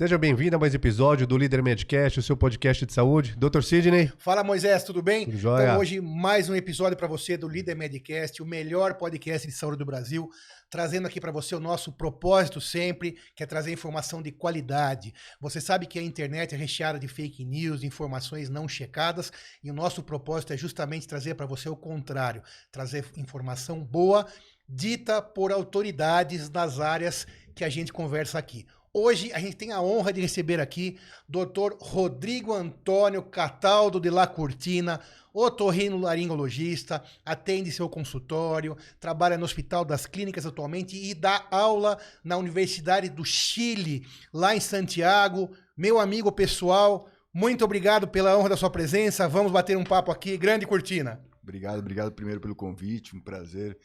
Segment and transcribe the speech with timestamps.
[0.00, 3.36] Seja bem-vindo a mais um episódio do Líder Medcast, o seu podcast de saúde.
[3.36, 3.60] Dr.
[3.60, 4.10] Sidney.
[4.16, 5.26] Fala, Moisés, tudo bem?
[5.26, 5.64] Tudo jóia.
[5.64, 9.76] Então, hoje, mais um episódio para você do Líder Medcast, o melhor podcast de saúde
[9.76, 10.30] do Brasil,
[10.70, 15.12] trazendo aqui para você o nosso propósito sempre, que é trazer informação de qualidade.
[15.38, 19.30] Você sabe que a internet é recheada de fake news, de informações não checadas,
[19.62, 24.26] e o nosso propósito é justamente trazer para você o contrário, trazer informação boa,
[24.66, 28.64] dita por autoridades das áreas que a gente conversa aqui.
[28.92, 30.98] Hoje a gente tem a honra de receber aqui
[31.28, 31.76] Dr.
[31.78, 35.00] Rodrigo Antônio Cataldo de La Cortina,
[35.32, 43.08] otorrinolaringologista, atende seu consultório, trabalha no Hospital das Clínicas atualmente e dá aula na Universidade
[43.08, 45.52] do Chile, lá em Santiago.
[45.76, 49.28] Meu amigo pessoal, muito obrigado pela honra da sua presença.
[49.28, 50.36] Vamos bater um papo aqui.
[50.36, 51.24] Grande Cortina.
[51.40, 53.14] Obrigado, obrigado primeiro pelo convite.
[53.14, 53.78] Um prazer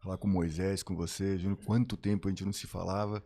[0.00, 1.38] falar com Moisés, com você.
[1.38, 3.24] Juro, quanto tempo a gente não se falava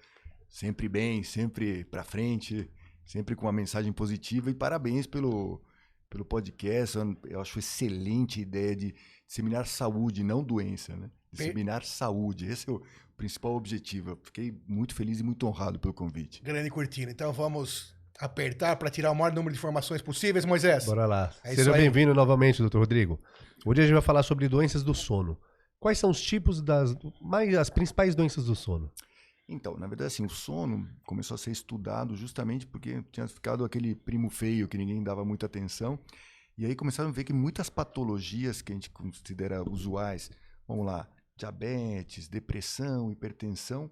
[0.54, 2.70] sempre bem, sempre para frente,
[3.04, 5.60] sempre com uma mensagem positiva e parabéns pelo,
[6.08, 6.96] pelo podcast.
[7.28, 8.94] Eu acho excelente a ideia de
[9.26, 11.10] disseminar saúde, não doença, né?
[11.32, 11.88] Disseminar per...
[11.88, 12.46] saúde.
[12.46, 12.80] Esse é o
[13.16, 14.10] principal objetivo.
[14.10, 16.40] Eu fiquei muito feliz e muito honrado pelo convite.
[16.40, 17.10] Grande Cortina.
[17.10, 20.84] Então vamos apertar para tirar o maior número de informações possíveis, Moisés.
[20.84, 21.34] Bora lá.
[21.42, 23.20] É Seja bem-vindo novamente, doutor Rodrigo.
[23.66, 25.36] Hoje a gente vai falar sobre doenças do sono.
[25.80, 28.92] Quais são os tipos das mais as principais doenças do sono?
[29.48, 33.94] Então, na verdade, assim, o sono começou a ser estudado justamente porque tinha ficado aquele
[33.94, 35.98] primo feio que ninguém dava muita atenção.
[36.56, 40.30] E aí começaram a ver que muitas patologias que a gente considera usuais,
[40.66, 43.90] vamos lá, diabetes, depressão, hipertensão,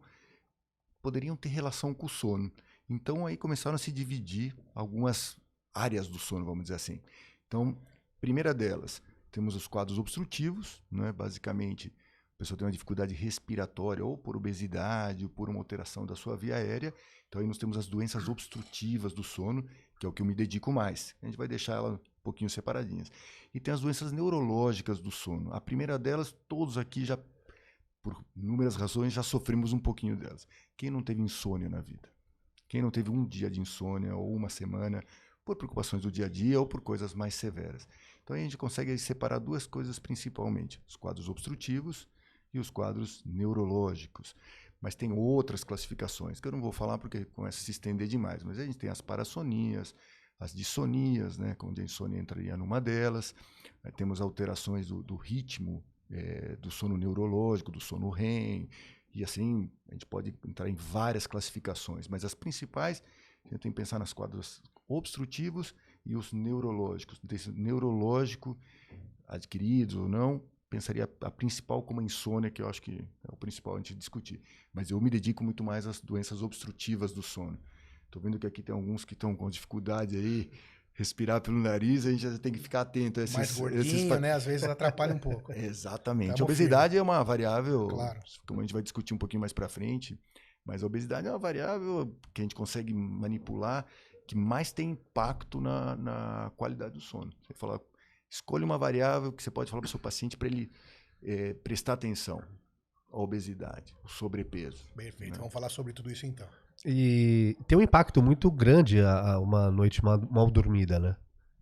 [1.03, 2.51] poderiam ter relação com o sono.
[2.89, 5.37] Então aí começaram a se dividir algumas
[5.75, 7.01] áreas do sono, vamos dizer assim.
[7.47, 7.77] Então,
[8.21, 11.13] primeira delas, temos os quadros obstrutivos, né?
[11.13, 11.93] basicamente
[12.43, 16.57] pessoa tem uma dificuldade respiratória, ou por obesidade, ou por uma alteração da sua via
[16.57, 16.93] aérea.
[17.29, 19.65] Então aí nós temos as doenças obstrutivas do sono,
[19.99, 21.15] que é o que eu me dedico mais.
[21.23, 23.11] A gente vai deixar ela um pouquinho separadinhas.
[23.55, 25.53] E tem as doenças neurológicas do sono.
[25.53, 27.17] A primeira delas, todos aqui já,
[28.03, 30.47] por inúmeras razões, já sofremos um pouquinho delas.
[30.77, 32.11] Quem não teve insônia na vida?
[32.69, 35.05] Quem não teve um dia de insônia ou uma semana
[35.45, 37.87] por preocupações do dia a dia ou por coisas mais severas?
[38.25, 42.09] Então a gente consegue separar duas coisas principalmente: os quadros obstrutivos
[42.53, 44.37] e os quadros neurológicos.
[44.81, 48.43] Mas tem outras classificações, que eu não vou falar porque começa a se estender demais.
[48.43, 49.95] Mas a gente tem as parassonias,
[50.41, 53.35] as dissonias, né, onde a insônia entraria numa delas.
[53.85, 58.69] Aí temos alterações do, do ritmo é, do sono neurológico, do sono REM.
[59.15, 62.09] E assim, a gente pode entrar em várias classificações.
[62.09, 63.03] Mas as principais,
[63.45, 65.75] a gente tem que pensar nas quadros obstrutivos
[66.05, 67.21] e os neurológicos.
[67.55, 68.59] Neurológico,
[69.29, 70.43] adquiridos ou não,
[70.73, 73.95] pensaria a principal como a insônia, que eu acho que é o principal a gente
[73.95, 74.41] discutir.
[74.73, 77.59] Mas eu me dedico muito mais às doenças obstrutivas do sono.
[78.07, 80.51] Estou vendo que aqui tem alguns que estão com dificuldade aí,
[80.95, 83.37] respirar pelo nariz, a gente já tem que ficar atento a esses...
[83.37, 84.21] Mais gordinho, esses...
[84.21, 84.33] né?
[84.33, 85.53] Às vezes atrapalha um pouco.
[85.53, 86.41] Exatamente.
[86.41, 88.21] a obesidade é uma variável, claro.
[88.47, 90.19] como a gente vai discutir um pouquinho mais para frente,
[90.65, 93.85] mas a obesidade é uma variável que a gente consegue manipular,
[94.27, 97.31] que mais tem impacto na, na qualidade do sono.
[97.43, 97.79] Você fala
[98.33, 100.73] Escolha uma variável que você pode falar para o seu paciente para ele
[101.23, 102.43] é, prestar atenção.
[103.11, 104.87] A obesidade, o sobrepeso.
[104.97, 105.33] Perfeito.
[105.33, 105.37] Né?
[105.37, 106.49] Vamos falar sobre tudo isso então.
[106.83, 111.15] E tem um impacto muito grande a, a uma noite mal, mal, dormida, né?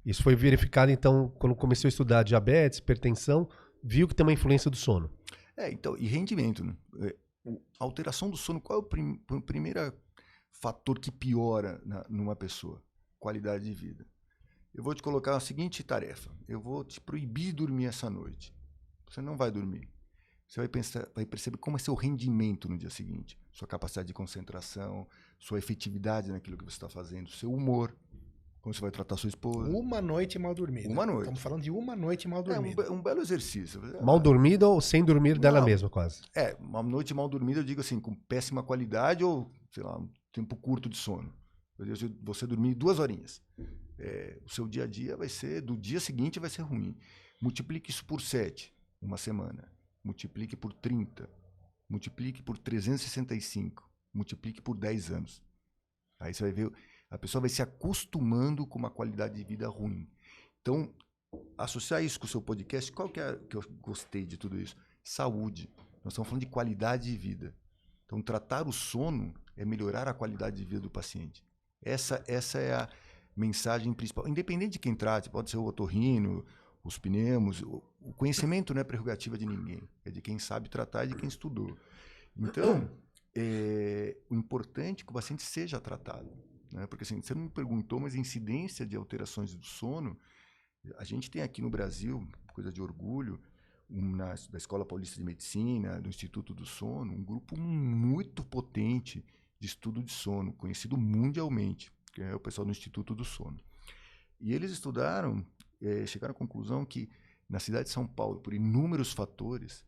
[0.07, 3.49] Isso foi verificado, então, quando comecei a estudar diabetes, hipertensão,
[3.83, 5.11] viu que tem uma influência do sono.
[5.57, 6.77] É, então, e rendimento, né?
[7.01, 7.17] É,
[7.81, 9.93] a alteração do sono, qual é o, prim, o primeiro
[10.53, 12.81] fator que piora na, numa pessoa?
[13.19, 14.07] Qualidade de vida
[14.75, 18.55] eu vou te colocar a seguinte tarefa: eu vou te proibir dormir essa noite.
[19.09, 19.89] Você não vai dormir.
[20.47, 24.13] Você vai, pensar, vai perceber como é seu rendimento no dia seguinte, sua capacidade de
[24.13, 25.07] concentração,
[25.39, 27.95] sua efetividade naquilo que você está fazendo, seu humor,
[28.61, 29.71] como você vai tratar sua esposa.
[29.71, 30.89] Uma noite mal dormida.
[30.89, 31.21] Uma noite.
[31.21, 32.83] Estamos falando de uma noite mal dormida.
[32.83, 33.81] É um, um belo exercício.
[34.03, 36.23] Mal dormida ou sem dormir não, dela mesma, quase?
[36.35, 40.09] É, uma noite mal dormida, eu digo assim, com péssima qualidade ou, sei lá, um
[40.33, 41.33] tempo curto de sono.
[42.25, 43.41] Você dormir duas horinhas
[44.01, 46.97] é, o seu dia a dia vai ser, do dia seguinte vai ser ruim.
[47.41, 49.71] Multiplique isso por 7, uma semana.
[50.03, 51.29] Multiplique por 30.
[51.89, 53.89] Multiplique por 365.
[54.13, 55.43] Multiplique por 10 anos.
[56.19, 56.73] Aí você vai ver,
[57.11, 60.09] a pessoa vai se acostumando com uma qualidade de vida ruim.
[60.61, 60.95] Então,
[61.59, 64.77] associar isso com o seu podcast, qual que é que eu gostei de tudo isso?
[65.03, 65.71] Saúde.
[66.03, 67.55] Nós estamos falando de qualidade de vida.
[68.07, 71.45] Então, tratar o sono é melhorar a qualidade de vida do paciente.
[71.83, 72.89] Essa, essa é a,
[73.41, 74.29] mensagem principal.
[74.29, 76.45] Independente de quem trate, pode ser o otorrino,
[76.85, 77.83] os pneus, o,
[78.17, 81.77] conhecimento não é prerrogativa de ninguém, é de quem sabe tratar e de quem estudou.
[82.37, 82.91] Então,
[83.35, 86.31] é, o importante é que o paciente seja tratado.
[86.73, 86.87] Né?
[86.87, 90.17] Porque assim, você não me perguntou, mas a incidência de alterações do sono,
[90.99, 93.41] a gente tem aqui no Brasil, coisa de orgulho,
[93.89, 99.25] um, na, da Escola Paulista de Medicina, do Instituto do Sono, um grupo muito potente
[99.59, 103.61] de estudo de sono, conhecido mundialmente, que é o pessoal do Instituto do Sono.
[104.41, 105.45] E eles estudaram,
[105.81, 107.11] é, chegaram à conclusão que
[107.49, 109.85] na cidade de São Paulo, por inúmeros fatores,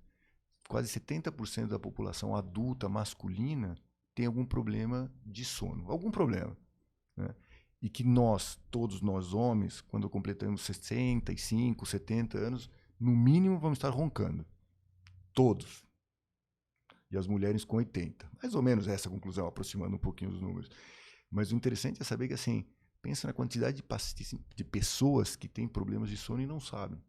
[0.69, 3.76] quase 70% da população adulta masculina
[4.14, 6.56] tem algum problema de sono, algum problema.
[7.16, 7.34] Né?
[7.80, 13.90] E que nós, todos nós homens, quando completamos 65, 70 anos, no mínimo vamos estar
[13.90, 14.46] roncando.
[15.32, 15.84] Todos.
[17.10, 18.30] E as mulheres com 80.
[18.40, 20.70] Mais ou menos essa conclusão, aproximando um pouquinho os números.
[21.32, 22.67] Mas o interessante é saber que, assim,
[23.00, 27.02] pensa na quantidade de, de pessoas que têm problemas de sono e não sabem.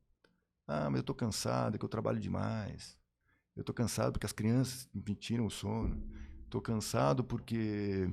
[0.66, 2.98] Ah, mas eu estou cansado, é que eu trabalho demais.
[3.54, 6.02] Eu estou cansado porque as crianças me tiram o sono.
[6.46, 8.10] Estou cansado porque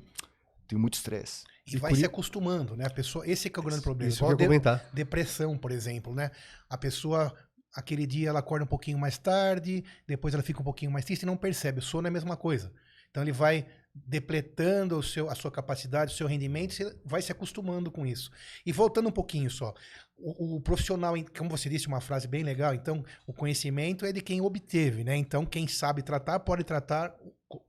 [0.67, 1.45] tenho muito estresse.
[1.67, 2.87] E, vai se acostumando, né?
[2.87, 4.13] A pessoa, esse é, que é o grande problema.
[4.13, 4.91] Isso eu de, comentar.
[4.93, 6.31] Depressão, por exemplo, né?
[6.69, 7.33] A pessoa
[7.73, 11.23] aquele dia ela acorda um pouquinho mais tarde, depois ela fica um pouquinho mais triste
[11.23, 11.79] e não percebe.
[11.79, 12.73] O sono é a mesma coisa.
[13.11, 13.67] Então ele vai
[14.07, 18.31] depletando o seu, a sua capacidade, o seu rendimento, você vai se acostumando com isso.
[18.65, 19.75] E voltando um pouquinho só,
[20.17, 24.21] o, o, profissional, como você disse, uma frase bem legal, então o conhecimento é de
[24.21, 25.17] quem obteve, né?
[25.17, 27.15] Então quem sabe tratar pode tratar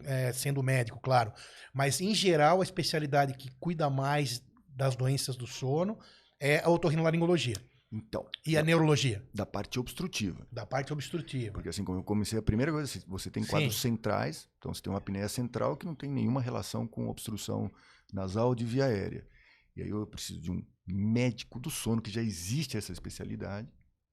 [0.04, 1.32] é, sendo médico, claro.
[1.74, 5.98] Mas em geral a especialidade que cuida mais das doenças do sono
[6.40, 7.56] é a otorrinolaringologia.
[7.92, 8.26] Então.
[8.46, 9.22] E a neurologia?
[9.34, 10.48] Da parte obstrutiva.
[10.50, 11.52] Da parte obstrutiva.
[11.52, 13.90] Porque assim, como eu comecei, a primeira coisa, você tem quadros Sim.
[13.90, 17.70] centrais, então você tem uma apneia central que não tem nenhuma relação com obstrução
[18.14, 19.28] nasal de via aérea.
[19.76, 23.68] E aí eu preciso de um médico do sono, que já existe essa especialidade.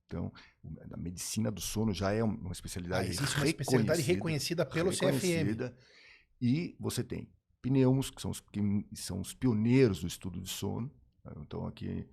[0.06, 0.32] Então,
[0.90, 5.68] a medicina do sono já é uma especialidade ah, existe uma especialidade reconhecida pelo reconhecida,
[5.68, 5.78] CFM.
[6.40, 7.28] E você tem
[7.60, 8.60] pneumos, que são os, que
[8.94, 10.90] são os pioneiros do estudo de sono.
[11.42, 12.08] Então, aqui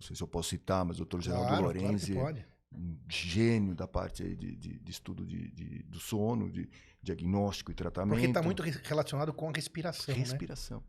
[0.00, 3.74] não sei se eu posso citar, mas o doutor Geraldo claro, Lorenzi, claro um gênio
[3.74, 6.68] da parte de, de, de, estudo de, de, do sono, de
[7.02, 8.14] diagnóstico e tratamento.
[8.14, 10.14] Porque está muito relacionado com a respiração.
[10.14, 10.20] Né?
[10.20, 10.78] Respiração.
[10.78, 10.84] Né?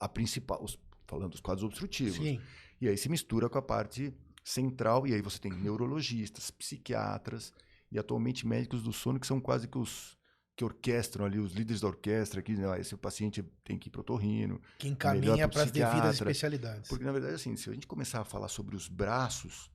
[0.00, 2.16] A principal, os, falando dos quadros obstrutivos.
[2.16, 2.40] Sim.
[2.80, 4.12] E aí se mistura com a parte
[4.44, 7.52] central, e aí você tem neurologistas, psiquiatras
[7.90, 10.18] e atualmente médicos do sono, que são quase que os
[10.54, 14.02] que orquestram ali, os líderes da orquestra, que né, esse paciente tem que ir para
[14.02, 14.60] o torrino.
[14.78, 16.88] Que encaminha para as devidas especialidades.
[16.88, 19.70] Porque, na verdade, assim, se a gente começar a falar sobre os braços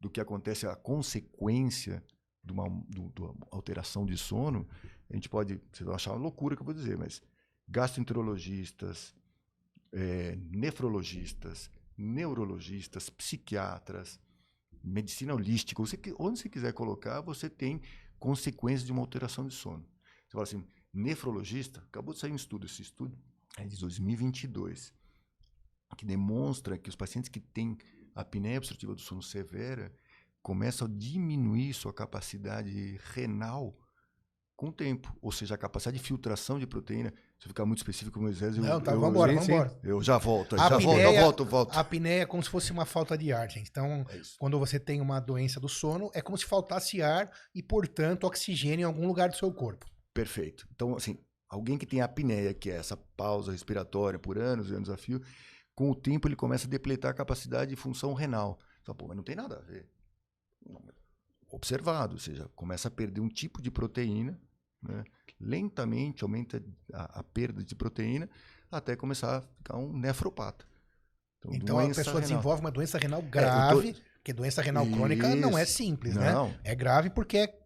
[0.00, 2.02] do que acontece, a consequência
[2.42, 4.66] de uma, de uma alteração de sono,
[5.10, 7.22] a gente pode, vocês vão achar uma loucura que eu vou dizer, mas
[7.68, 9.14] gastroenterologistas,
[9.92, 14.18] é, nefrologistas, neurologistas, psiquiatras,
[14.82, 17.80] medicina holística, você, onde você quiser colocar, você tem
[18.18, 19.84] consequências de uma alteração de sono.
[20.32, 20.64] Você fala assim,
[20.94, 23.14] nefrologista, acabou de sair um estudo, esse estudo
[23.58, 24.94] é de 2022,
[25.94, 27.76] que demonstra que os pacientes que têm
[28.14, 29.92] apneia obstrutiva do sono severa
[30.40, 33.78] começam a diminuir sua capacidade renal
[34.56, 37.12] com o tempo, ou seja, a capacidade de filtração de proteína.
[37.38, 39.80] Se eu ficar muito específico, Moisés, eu, Não, tá, eu, vamos embora, vamos embora.
[39.82, 41.76] Eu já volto, a já apneia, volto, eu volto, volto.
[41.76, 43.68] A apneia é como se fosse uma falta de ar, gente.
[43.68, 47.62] Então, é quando você tem uma doença do sono, é como se faltasse ar e,
[47.62, 49.91] portanto, oxigênio em algum lugar do seu corpo.
[50.14, 50.68] Perfeito.
[50.74, 54.90] Então, assim, alguém que tem apneia, que é essa pausa respiratória por anos e anos
[54.90, 55.20] a fio,
[55.74, 58.58] com o tempo ele começa a depletar a capacidade de função renal.
[58.82, 59.88] Então, pô, mas não tem nada a ver.
[61.50, 64.38] Observado, ou seja, começa a perder um tipo de proteína,
[64.82, 65.04] né?
[65.40, 68.28] lentamente aumenta a, a, perda de proteína,
[68.70, 70.64] até começar a ficar um nefropata.
[71.38, 72.20] Então, então a pessoa renal.
[72.20, 74.00] desenvolve uma doença renal grave, é, tô...
[74.14, 74.94] porque doença renal Isso.
[74.94, 76.32] crônica não é simples, né?
[76.32, 76.48] não.
[76.48, 76.60] né?
[76.64, 77.61] É grave porque é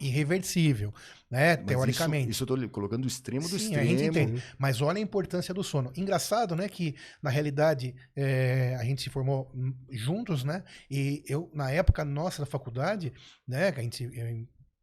[0.00, 0.92] irreversível,
[1.30, 1.56] né?
[1.56, 2.30] Mas teoricamente.
[2.30, 3.82] Isso, isso eu estou colocando o extremo do Sim, extremo.
[3.82, 4.42] A gente entende.
[4.58, 5.92] Mas olha a importância do sono.
[5.96, 6.68] Engraçado, né?
[6.68, 9.50] Que na realidade é, a gente se formou
[9.90, 10.62] juntos, né?
[10.90, 13.12] E eu, na época nossa da faculdade,
[13.46, 13.72] né?
[13.72, 14.10] Que a gente.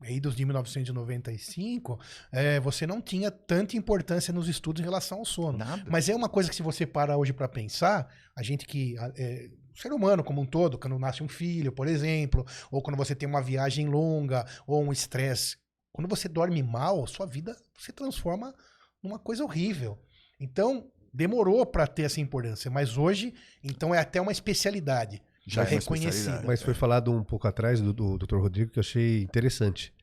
[0.02, 2.00] aí dos de 1995,
[2.32, 5.58] é, você não tinha tanta importância nos estudos em relação ao sono.
[5.58, 5.84] Nada.
[5.88, 9.50] Mas é uma coisa que se você para hoje para pensar, a gente que é,
[9.74, 13.16] o ser humano como um todo, quando nasce um filho, por exemplo, ou quando você
[13.16, 15.58] tem uma viagem longa, ou um estresse.
[15.92, 18.54] Quando você dorme mal, sua vida se transforma
[19.02, 20.00] numa coisa horrível.
[20.40, 25.22] Então, demorou para ter essa importância, mas hoje, então é até uma especialidade.
[25.46, 26.42] Já é reconhecida.
[26.46, 28.38] Mas foi falado um pouco atrás do, do Dr.
[28.38, 29.94] Rodrigo que eu achei interessante.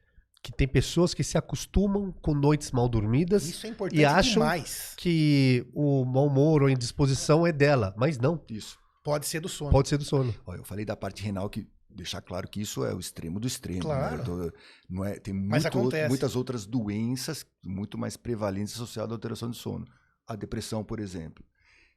[0.43, 4.43] Que tem pessoas que se acostumam com noites mal dormidas Isso é importante e acham
[4.43, 4.95] demais.
[4.97, 8.43] que o mau humor ou a indisposição é dela, mas não.
[8.49, 8.79] Isso.
[9.03, 9.71] Pode ser do sono.
[9.71, 10.35] Pode ser do sono.
[10.47, 13.47] Olha, eu falei da parte renal que deixar claro que isso é o extremo do
[13.47, 13.81] extremo.
[13.81, 13.83] Né?
[13.83, 14.17] Claro.
[14.19, 14.25] Né?
[14.25, 15.79] Tô, não é, tem muito,
[16.09, 19.87] muitas outras doenças muito mais prevalentes associadas à alteração de sono.
[20.27, 21.45] A depressão, por exemplo.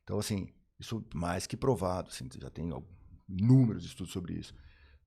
[0.03, 2.69] Então, assim, isso mais que provado, assim, já tem
[3.29, 4.53] inúmeros estudos sobre isso.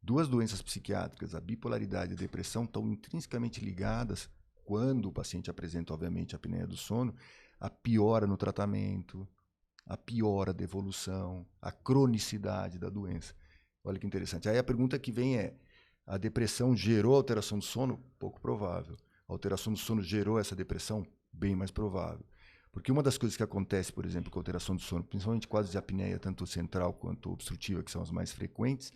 [0.02, 4.28] Duas doenças psiquiátricas, a bipolaridade e a depressão, estão intrinsecamente ligadas
[4.64, 7.14] quando o paciente apresenta, obviamente, a apneia do sono,
[7.58, 9.26] a piora no tratamento,
[9.86, 13.34] a piora da evolução, a cronicidade da doença.
[13.84, 14.48] Olha que interessante.
[14.48, 15.54] Aí a pergunta que vem é:
[16.04, 17.98] a depressão gerou alteração do sono?
[18.18, 18.96] Pouco provável.
[19.28, 21.06] A alteração do sono gerou essa depressão?
[21.32, 22.24] Bem mais provável.
[22.72, 25.72] Porque uma das coisas que acontece, por exemplo, com a alteração do sono, principalmente quadros
[25.72, 28.92] de apneia, tanto central quanto obstrutiva, que são as mais frequentes,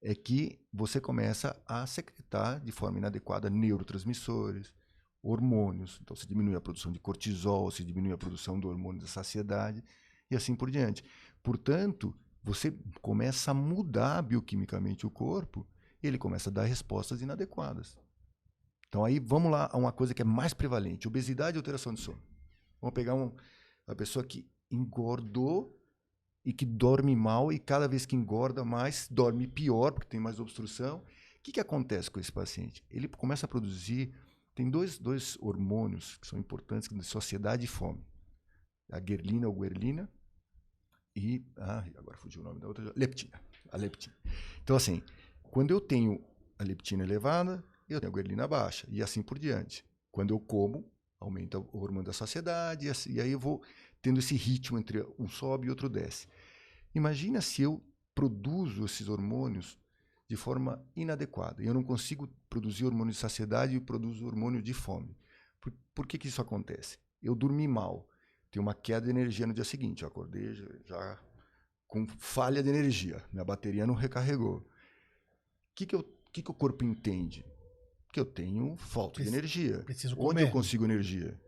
[0.00, 4.72] é que você começa a secretar de forma inadequada neurotransmissores,
[5.22, 5.98] hormônios.
[6.02, 9.84] Então, se diminui a produção de cortisol, se diminui a produção do hormônio da saciedade
[10.32, 11.04] e assim por diante.
[11.42, 15.66] Portanto, você começa a mudar bioquimicamente o corpo
[16.02, 17.96] ele começa a dar respostas inadequadas.
[18.88, 22.00] Então, aí vamos lá a uma coisa que é mais prevalente: obesidade e alteração de
[22.00, 22.20] sono.
[22.80, 23.32] Vamos pegar um,
[23.86, 25.78] uma pessoa que engordou
[26.44, 30.40] e que dorme mal e cada vez que engorda mais, dorme pior, porque tem mais
[30.40, 30.98] obstrução.
[30.98, 32.84] O que, que acontece com esse paciente?
[32.90, 34.12] Ele começa a produzir
[34.54, 38.04] tem dois, dois hormônios que são importantes de sociedade e fome.
[38.90, 40.10] A guerlina ou guerlina
[41.14, 41.44] e.
[41.56, 42.92] Ah, agora fugiu o nome da outra.
[42.96, 43.40] Leptina.
[43.70, 44.14] A leptina.
[44.62, 45.02] Então, assim,
[45.42, 46.24] quando eu tenho
[46.58, 48.86] a leptina elevada, eu tenho a guerlina baixa.
[48.90, 49.84] E assim por diante.
[50.10, 50.90] Quando eu como,
[51.20, 52.86] aumenta o hormônio da saciedade.
[52.86, 53.62] E, assim, e aí eu vou
[54.00, 56.26] tendo esse ritmo entre um sobe e outro desce.
[56.94, 57.82] Imagina se eu
[58.14, 59.78] produzo esses hormônios
[60.28, 61.62] de forma inadequada.
[61.62, 65.16] Eu não consigo produzir hormônio de saciedade e produzo hormônio de fome.
[65.60, 66.98] Por, por que, que isso acontece?
[67.22, 68.08] Eu dormi mal,
[68.52, 70.02] tenho uma queda de energia no dia seguinte.
[70.02, 71.20] Eu acordei já, já
[71.88, 74.58] com falha de energia, minha bateria não recarregou.
[74.58, 77.44] O que, que, eu, que, que o corpo entende?
[78.12, 79.78] Que eu tenho falta Preciso, de energia.
[79.84, 80.28] Preciso comer.
[80.28, 81.40] Onde eu consigo energia?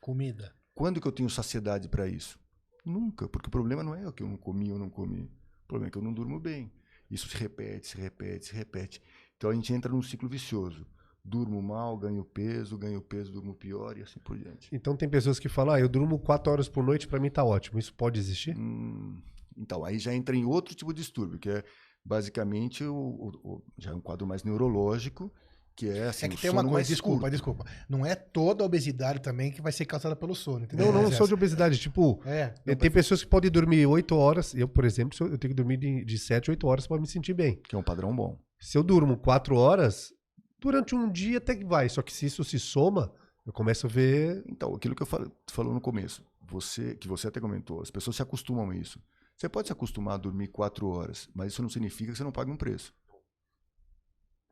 [0.00, 0.54] Comida.
[0.74, 2.38] Quando que eu tenho saciedade para isso?
[2.84, 5.24] Nunca, porque o problema não é o que eu não comi ou não comi.
[5.64, 6.72] O problema é que eu não durmo bem.
[7.10, 9.02] Isso se repete, se repete, se repete.
[9.36, 10.86] Então a gente entra num ciclo vicioso.
[11.24, 14.68] Durmo mal, ganho peso, ganho peso, durmo pior e assim por diante.
[14.72, 17.44] Então tem pessoas que falam, ah, eu durmo quatro horas por noite, para mim tá
[17.44, 17.78] ótimo.
[17.78, 18.56] Isso pode existir?
[18.56, 19.20] Hum,
[19.56, 21.62] então, aí já entra em outro tipo de distúrbio, que é
[22.04, 25.30] basicamente o, o, o já é um quadro mais neurológico,
[25.76, 27.32] que é assim, É que tem uma coisa, desculpa, curto.
[27.32, 27.64] desculpa.
[27.88, 30.64] Não é toda a obesidade também que vai ser causada pelo sono.
[30.64, 30.92] Entendeu?
[30.92, 31.78] Não, não só de obesidade.
[31.78, 34.54] Tipo, é, tem pessoas que podem dormir 8 horas.
[34.54, 37.32] Eu, por exemplo, eu tenho que dormir de, de 7, 8 horas para me sentir
[37.32, 37.60] bem.
[37.66, 38.38] Que é um padrão bom.
[38.58, 40.12] Se eu durmo 4 horas,
[40.60, 41.88] durante um dia até que vai.
[41.88, 43.12] Só que se isso se soma,
[43.46, 44.44] eu começo a ver.
[44.46, 48.16] Então, aquilo que eu falo, falou no começo, você, que você até comentou, as pessoas
[48.16, 49.00] se acostumam a isso.
[49.36, 52.32] Você pode se acostumar a dormir 4 horas, mas isso não significa que você não
[52.32, 52.94] pague um preço.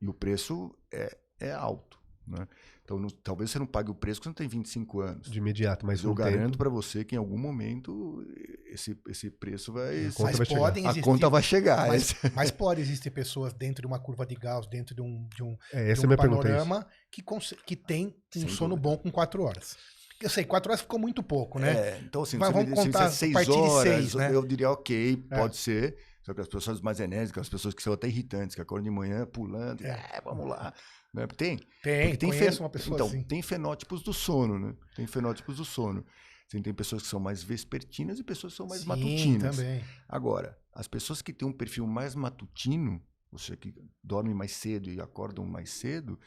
[0.01, 1.98] E o preço é, é alto.
[2.29, 2.47] Né?
[2.85, 5.31] Então, não, talvez você não pague o preço porque você não tem 25 anos.
[5.31, 6.59] De imediato, mas eu garanto tempo...
[6.59, 8.25] para você que em algum momento
[8.67, 10.07] esse, esse preço vai.
[10.07, 10.77] A conta, vai, chegar.
[10.77, 11.89] Existir, a conta vai chegar.
[11.89, 15.43] Mas, mas, pode existir pessoas dentro de uma curva de Gauss, dentro de um, de
[15.43, 17.23] um, é, de um panorama que,
[17.67, 18.97] que tem um Sem sono dúvida.
[18.97, 19.77] bom com 4 horas.
[20.21, 21.73] Eu sei, 4 horas ficou muito pouco, né?
[21.73, 24.35] É, então, assim, Mas vamos contar seis a partir horas, de 6, né?
[24.35, 25.59] Eu diria, ok, pode é.
[25.59, 25.97] ser.
[26.23, 28.91] Só que as pessoas mais enérgicas, as pessoas que são até irritantes, que acordam de
[28.91, 30.75] manhã pulando, é, é vamos lá.
[31.13, 31.27] Né?
[31.27, 31.59] Tem?
[31.83, 33.23] Tem, tem uma pessoa então, assim.
[33.23, 34.75] tem fenótipos do sono, né?
[34.95, 36.05] Tem fenótipos do sono.
[36.47, 39.57] Assim, tem pessoas que são mais vespertinas e pessoas que são mais Sim, matutinas.
[39.57, 39.85] Também.
[40.09, 44.91] Agora, as pessoas que têm um perfil mais matutino, ou seja, que dormem mais cedo
[44.91, 46.19] e acordam mais cedo,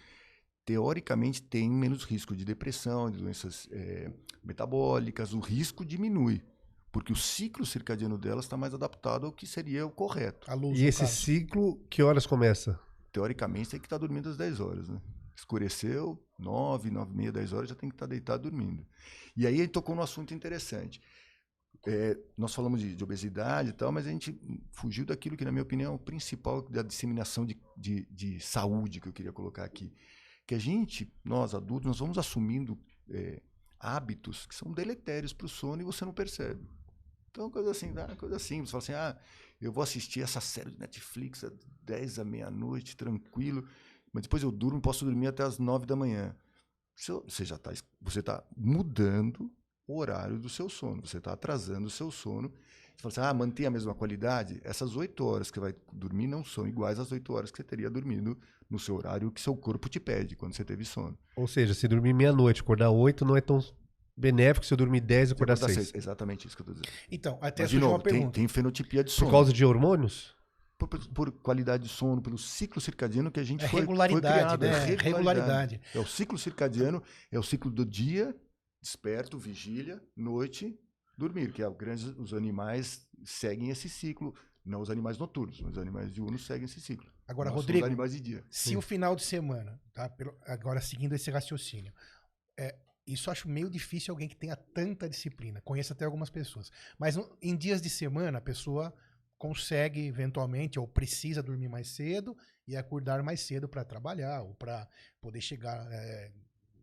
[0.64, 4.12] teoricamente têm menos risco de depressão, de doenças é,
[4.44, 6.44] metabólicas, o risco diminui.
[6.92, 10.52] Porque o ciclo circadiano delas está mais adaptado ao que seria o correto.
[10.54, 11.16] Luz, e esse caso.
[11.16, 12.80] ciclo, que horas começa?
[13.12, 15.02] Teoricamente, tem que estar dormindo às 10 horas, né?
[15.36, 18.86] Escureceu, 9, 9 e meia, 10 horas, já tem que estar deitado dormindo.
[19.36, 21.02] E aí ele tocou num assunto interessante.
[21.86, 24.40] É, nós falamos de, de, obesidade e tal, mas a gente
[24.72, 29.00] fugiu daquilo que, na minha opinião, é o principal da disseminação de, de, de saúde
[29.00, 29.92] que eu queria colocar aqui.
[30.46, 32.78] Que a gente, nós adultos, nós vamos assumindo
[33.10, 33.42] é,
[33.80, 36.70] hábitos que são deletérios para o sono e você não percebe.
[37.32, 38.70] Então, coisa assim, dá coisa simples.
[38.70, 39.22] Você fala assim, ah,
[39.66, 41.54] eu vou assistir essa série de Netflix às
[41.84, 43.68] 10 da meia-noite, tranquilo,
[44.12, 46.36] mas depois eu durmo, posso dormir até às 9 da manhã.
[46.96, 49.52] Você já está você tá mudando
[49.88, 52.52] o horário do seu sono, você está atrasando o seu sono.
[52.96, 54.62] Você fala assim, ah, mantém a mesma qualidade?
[54.64, 57.90] Essas 8 horas que vai dormir não são iguais às 8 horas que você teria
[57.90, 58.38] dormido
[58.70, 61.18] no seu horário que seu corpo te pede quando você teve sono.
[61.36, 63.60] Ou seja, se dormir meia-noite, acordar 8 não é tão
[64.22, 65.94] benéfico se eu dormir 10 e acordar 6.
[65.96, 67.08] Exatamente isso que eu estou dizendo.
[67.12, 69.28] Então, até Mas, de novo, uma tem, tem, fenotipia de sono.
[69.28, 70.36] Por causa de hormônios?
[70.78, 74.24] Por, por, por, qualidade de sono, pelo ciclo circadiano que a gente é foi, regularidade,
[74.24, 74.62] foi criado.
[74.62, 74.70] Né?
[74.70, 75.06] É regularidade.
[75.08, 75.82] regularidade.
[75.94, 78.36] É o ciclo circadiano, é o ciclo do dia,
[78.82, 80.80] desperto, vigília, noite,
[81.18, 84.34] dormir, que é o grande, os animais seguem esse ciclo,
[84.66, 87.12] não os animais noturnos, os animais diurnos seguem esse ciclo.
[87.28, 88.44] Agora, Nós Rodrigo, animais de dia.
[88.50, 90.10] se o final de semana, tá?
[90.10, 91.94] Pelo- agora seguindo esse raciocínio,
[92.58, 92.76] é,
[93.14, 95.62] isso eu acho meio difícil alguém que tenha tanta disciplina.
[95.62, 96.72] Conheço até algumas pessoas.
[96.98, 98.94] Mas em dias de semana, a pessoa
[99.38, 102.38] consegue eventualmente ou precisa dormir mais cedo
[102.68, 104.88] e acordar mais cedo para trabalhar ou para
[105.20, 106.32] poder chegar é,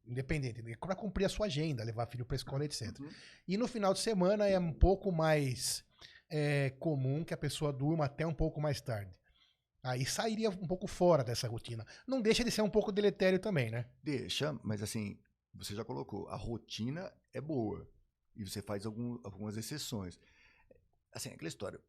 [0.07, 2.99] independente, para cumprir a sua agenda, levar filho para escola, etc.
[2.99, 3.11] Uhum.
[3.47, 5.85] E no final de semana é um pouco mais
[6.29, 9.15] é, comum que a pessoa durma até um pouco mais tarde.
[9.83, 11.87] Aí sairia um pouco fora dessa rotina.
[12.07, 13.87] Não deixa de ser um pouco deletério também, né?
[14.03, 15.17] Deixa, mas assim,
[15.55, 17.89] você já colocou, a rotina é boa.
[18.37, 20.19] E você faz algum- algumas exceções.
[21.13, 21.81] Assim, aquela história.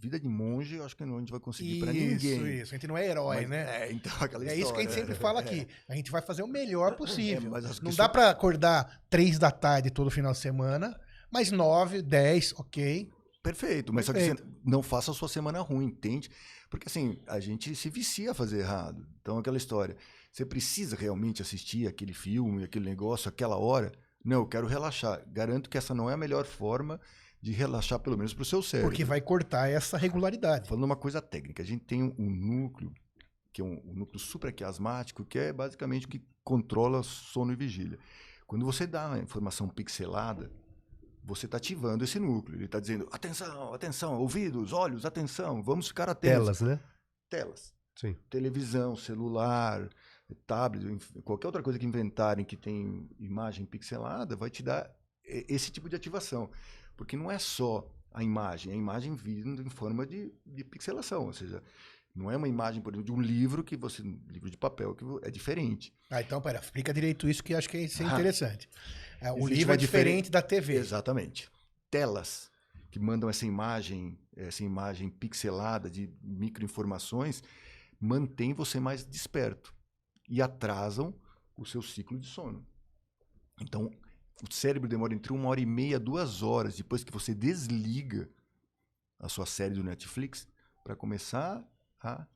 [0.00, 2.14] Vida de monge, eu acho que não a gente vai conseguir para ninguém.
[2.16, 2.74] Isso, isso.
[2.74, 3.82] A gente não é herói, Mas, né?
[3.88, 4.60] É, então, aquela É história.
[4.62, 5.66] isso que a gente sempre fala aqui.
[5.88, 7.56] A gente vai fazer o melhor possível.
[7.56, 10.98] É, Não dá pra acordar três da tarde todo final de semana,
[11.32, 13.10] mas nove, dez, ok.
[13.42, 14.44] Perfeito, mas só que Perfeito.
[14.44, 16.28] você não faça a sua semana ruim, entende?
[16.70, 19.06] Porque assim, a gente se vicia a fazer errado.
[19.20, 19.96] Então, aquela história.
[20.32, 23.92] Você precisa realmente assistir aquele filme, aquele negócio, aquela hora?
[24.24, 25.22] Não, eu quero relaxar.
[25.28, 27.00] Garanto que essa não é a melhor forma
[27.40, 28.90] de relaxar, pelo menos para o seu cérebro.
[28.90, 30.68] Porque vai cortar essa regularidade.
[30.68, 32.92] Falando uma coisa técnica, a gente tem um, um núcleo,
[33.52, 37.98] que é um, um núcleo supraquiasmático, que é basicamente o que controla sono e vigília.
[38.46, 40.50] Quando você dá uma informação pixelada,
[41.22, 42.56] você está ativando esse núcleo.
[42.56, 46.58] Ele está dizendo, atenção, atenção, ouvidos, olhos, atenção, vamos ficar atentos.
[46.58, 46.80] Telas, né?
[47.28, 47.74] Telas.
[47.94, 48.16] Sim.
[48.30, 49.88] Televisão, celular,
[50.34, 54.90] tablet, qualquer outra coisa que inventarem que tem imagem pixelada, vai te dar
[55.24, 56.50] esse tipo de ativação.
[56.96, 61.26] Porque não é só a imagem, é a imagem vindo em forma de, de pixelação.
[61.26, 61.62] Ou seja,
[62.14, 64.02] não é uma imagem, por exemplo, de um livro que você.
[64.02, 65.92] livro de papel, que é diferente.
[66.10, 68.12] Ah, então, pera, explica direito isso que acho que isso é Ah.
[68.14, 68.68] interessante.
[69.20, 70.74] É, o livro é diferente da TV.
[70.74, 71.48] Exatamente.
[71.90, 72.50] Telas
[72.90, 77.42] que mandam essa imagem, essa imagem pixelada de microinformações,
[78.00, 79.74] mantém você mais desperto
[80.28, 81.14] e atrasam
[81.56, 82.66] o seu ciclo de sono.
[83.60, 83.90] Então,
[84.48, 88.28] o cérebro demora entre uma hora e meia, duas horas depois que você desliga
[89.18, 90.46] a sua série do Netflix
[90.84, 91.64] para começar
[92.00, 92.26] a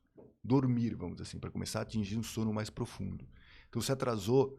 [0.43, 3.29] dormir, vamos dizer assim, para começar a atingir um sono mais profundo.
[3.69, 4.59] Então, você atrasou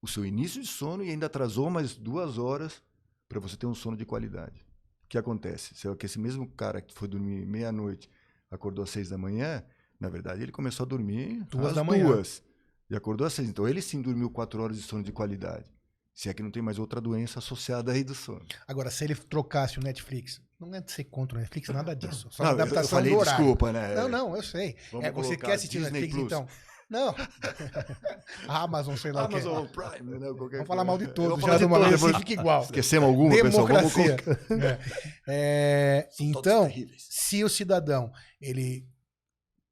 [0.00, 2.82] o seu início de sono e ainda atrasou mais duas horas
[3.28, 4.64] para você ter um sono de qualidade.
[5.04, 5.74] O que acontece?
[5.74, 8.08] Se é que esse mesmo cara que foi dormir meia-noite
[8.50, 9.64] acordou às seis da manhã,
[9.98, 12.22] na verdade ele começou a dormir Duas às da manhã.
[12.94, 13.48] E acordou às seis.
[13.48, 15.64] Então ele sim dormiu quatro horas de sono de qualidade.
[16.14, 18.44] Se é que não tem mais outra doença associada aí do sono.
[18.68, 22.28] Agora, se ele trocasse o Netflix, não é de ser contra o Netflix, nada disso.
[22.30, 23.36] Só Não, a eu- adaptação falei do horário.
[23.38, 23.94] desculpa, né?
[23.96, 24.76] Não, não, eu sei.
[25.02, 26.26] É, você quer assistir o Disney Netflix, Plus.
[26.32, 26.48] então?
[26.88, 27.14] Não.
[28.46, 29.72] Amazon, sei lá o Amazon que.
[29.72, 30.32] Prime, né?
[30.36, 32.62] Qualquer Vamos falar mal de todos, já de uma vez depois- fica igual.
[32.62, 33.66] Esquecemos alguma, pessoal?
[33.66, 34.16] Vamos Democracia.
[34.50, 34.78] É.
[35.26, 38.86] É, então, se o cidadão ele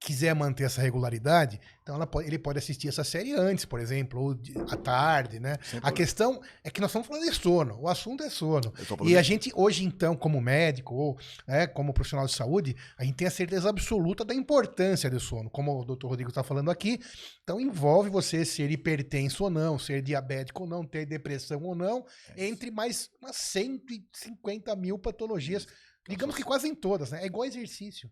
[0.05, 4.35] quiser manter essa regularidade, então pode- ele pode assistir essa série antes, por exemplo, ou
[4.35, 5.53] de- à tarde, né?
[5.63, 5.93] Sem A problema.
[5.93, 7.79] questão é que nós estamos falando de sono.
[7.81, 8.73] O assunto é sono.
[9.05, 13.15] E a gente, hoje, então, como médico ou né, como profissional de saúde, a gente
[13.17, 15.49] tem a certeza absoluta da importância do sono.
[15.51, 16.99] Como o doutor Rodrigo está falando aqui,
[17.43, 22.05] então envolve você ser hipertenso ou não, ser diabético ou não, ter depressão ou não,
[22.37, 25.67] É entre mais umas 150 mil patologias.
[26.09, 27.23] Digamos que quase em todas, né?
[27.23, 28.11] É igual exercício.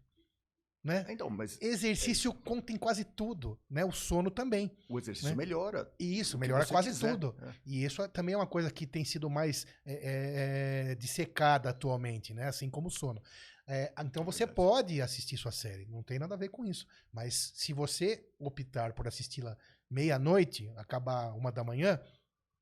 [0.83, 1.05] Né?
[1.11, 3.85] Então, mas Exercício conta em quase tudo, né?
[3.85, 4.75] O sono também.
[4.89, 5.37] o exercício Né?
[5.37, 5.93] melhora.
[6.01, 7.11] E isso, melhora quase quiser.
[7.13, 7.37] tudo.
[7.43, 7.55] É.
[7.67, 11.69] E isso é- também é uma coisa que tem sido mais é, é, é, dissecada
[11.69, 12.47] atualmente, né?
[12.49, 13.23] Assim como o sono.
[13.67, 16.87] É, então você pode assistir sua série, não tem nada a ver com isso.
[17.13, 19.57] Mas se você optar por assisti-la
[19.91, 22.01] meia-noite, acabar uma da manhã,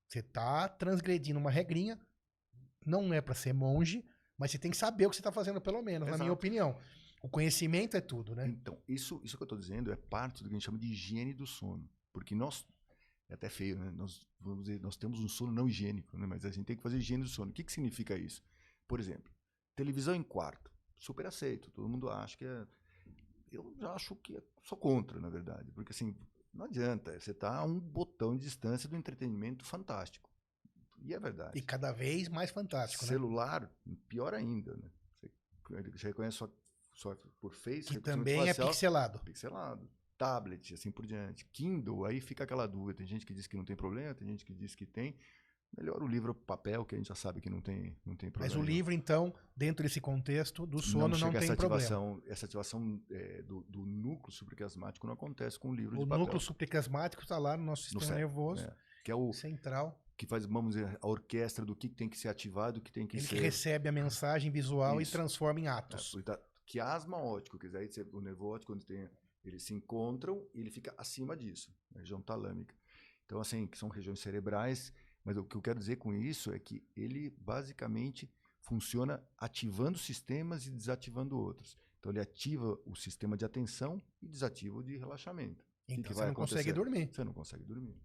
[0.08, 1.98] você tá transgredindo uma regrinha.
[2.84, 4.04] Não é para ser monge,
[4.36, 6.32] mas você tem que saber o que você tá fazendo, pelo menos, na minha Exato.
[6.32, 6.78] opinião.
[7.28, 8.48] O conhecimento é tudo, né?
[8.48, 10.86] Então, isso, isso que eu estou dizendo é parte do que a gente chama de
[10.86, 11.86] higiene do sono.
[12.10, 12.66] Porque nós,
[13.28, 13.90] é até feio, né?
[13.90, 16.24] Nós, vamos dizer, nós temos um sono não higiênico, né?
[16.24, 17.50] mas a gente tem que fazer higiene do sono.
[17.50, 18.42] O que, que significa isso?
[18.86, 19.30] Por exemplo,
[19.76, 20.70] televisão em quarto.
[20.96, 21.70] Super aceito.
[21.70, 22.66] Todo mundo acha que é.
[23.52, 25.70] Eu já acho que é, sou contra, na verdade.
[25.72, 26.16] Porque assim,
[26.50, 27.20] não adianta.
[27.20, 30.30] Você está a um botão de distância do entretenimento fantástico.
[31.02, 31.58] E é verdade.
[31.58, 33.10] E cada vez mais fantástico, né?
[33.10, 33.70] Celular,
[34.08, 34.90] pior ainda, né?
[35.94, 36.50] Você, reconhece só,
[36.98, 39.18] só por face, Que reconhecimento também é pixelado.
[39.20, 39.88] pixelado.
[40.16, 41.44] Tablet, assim por diante.
[41.52, 42.98] Kindle, aí fica aquela dúvida.
[42.98, 45.14] Tem gente que diz que não tem problema, tem gente que diz que tem.
[45.76, 48.32] Melhor o livro papel, que a gente já sabe que não tem, não tem Mas
[48.32, 48.54] problema.
[48.54, 48.76] o nenhum.
[48.76, 52.22] livro, então, dentro desse contexto do sono, não, chega tem essa problema.
[52.26, 56.18] Essa ativação é, do, do núcleo supraquiasmático não acontece com o livro O de papel.
[56.24, 58.72] núcleo supracasmático está lá no nosso sistema cérebro, nervoso né?
[59.04, 60.02] Que é o, central.
[60.16, 63.06] que faz, vamos dizer, a orquestra do que tem que ser ativado, do que tem
[63.06, 63.36] que Ele ser.
[63.36, 65.12] que recebe a mensagem visual Isso.
[65.12, 66.16] e transforma em atos.
[66.26, 69.08] É, quiasma óptico, quer dizer, você- o nervo óptico, quando tem,
[69.44, 72.74] eles se encontram e ele fica acima disso, na região talâmica.
[73.24, 74.92] Então, assim, que são regiões cerebrais,
[75.24, 80.66] mas o que eu quero dizer com isso é que ele basicamente funciona ativando sistemas
[80.66, 81.76] e desativando outros.
[81.98, 85.64] Então, ele ativa o sistema de atenção e desativa o de relaxamento.
[85.86, 86.90] que Então que você vai não consegue acontecer?
[86.92, 87.08] dormir.
[87.14, 87.96] Você não consegue dormir.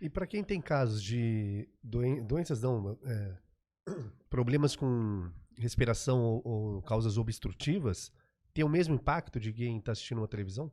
[0.00, 3.38] E para quem tem casos de doen- doenças, não, é,
[4.30, 8.12] problemas com respiração ou, ou causas obstrutivas,
[8.52, 10.70] tem o mesmo impacto de quem está assistindo uma televisão?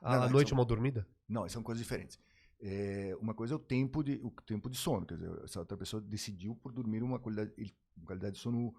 [0.00, 1.06] Não, A não, noite são- mal dormida?
[1.28, 2.18] Não, são coisas diferentes.
[2.60, 5.76] É, uma coisa é o tempo de o tempo de sono, quer dizer, essa outra
[5.76, 8.74] pessoa decidiu por dormir uma qualidade, ele- uma qualidade de sono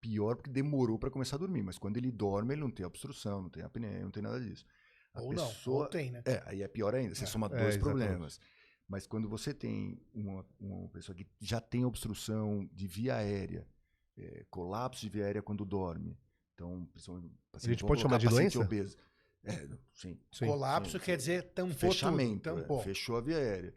[0.00, 3.42] pior porque demorou para começar a dormir, mas quando ele dorme ele não tem obstrução,
[3.42, 4.64] não tem apneia, não tem nada disso.
[5.12, 6.22] A Ou não, pessoa, ou tem, né?
[6.24, 7.26] é, aí é pior ainda, você É.
[7.26, 7.98] soma É, dois exatamente.
[8.00, 8.40] problemas.
[8.88, 13.66] Mas quando você tem uma, uma pessoa que já tem obstrução de via aérea,
[14.16, 16.18] é, colapso de via aérea quando dorme,
[16.54, 18.60] então, principalmente, paciente- gente vamos pode chamar de doença?
[18.60, 18.96] obeso.
[19.42, 20.20] É, sim.
[20.30, 20.46] Sim.
[20.46, 22.74] Colapso sim, quer dizer tampou fechamento, tudo.
[22.74, 23.74] é, fechou a via aérea.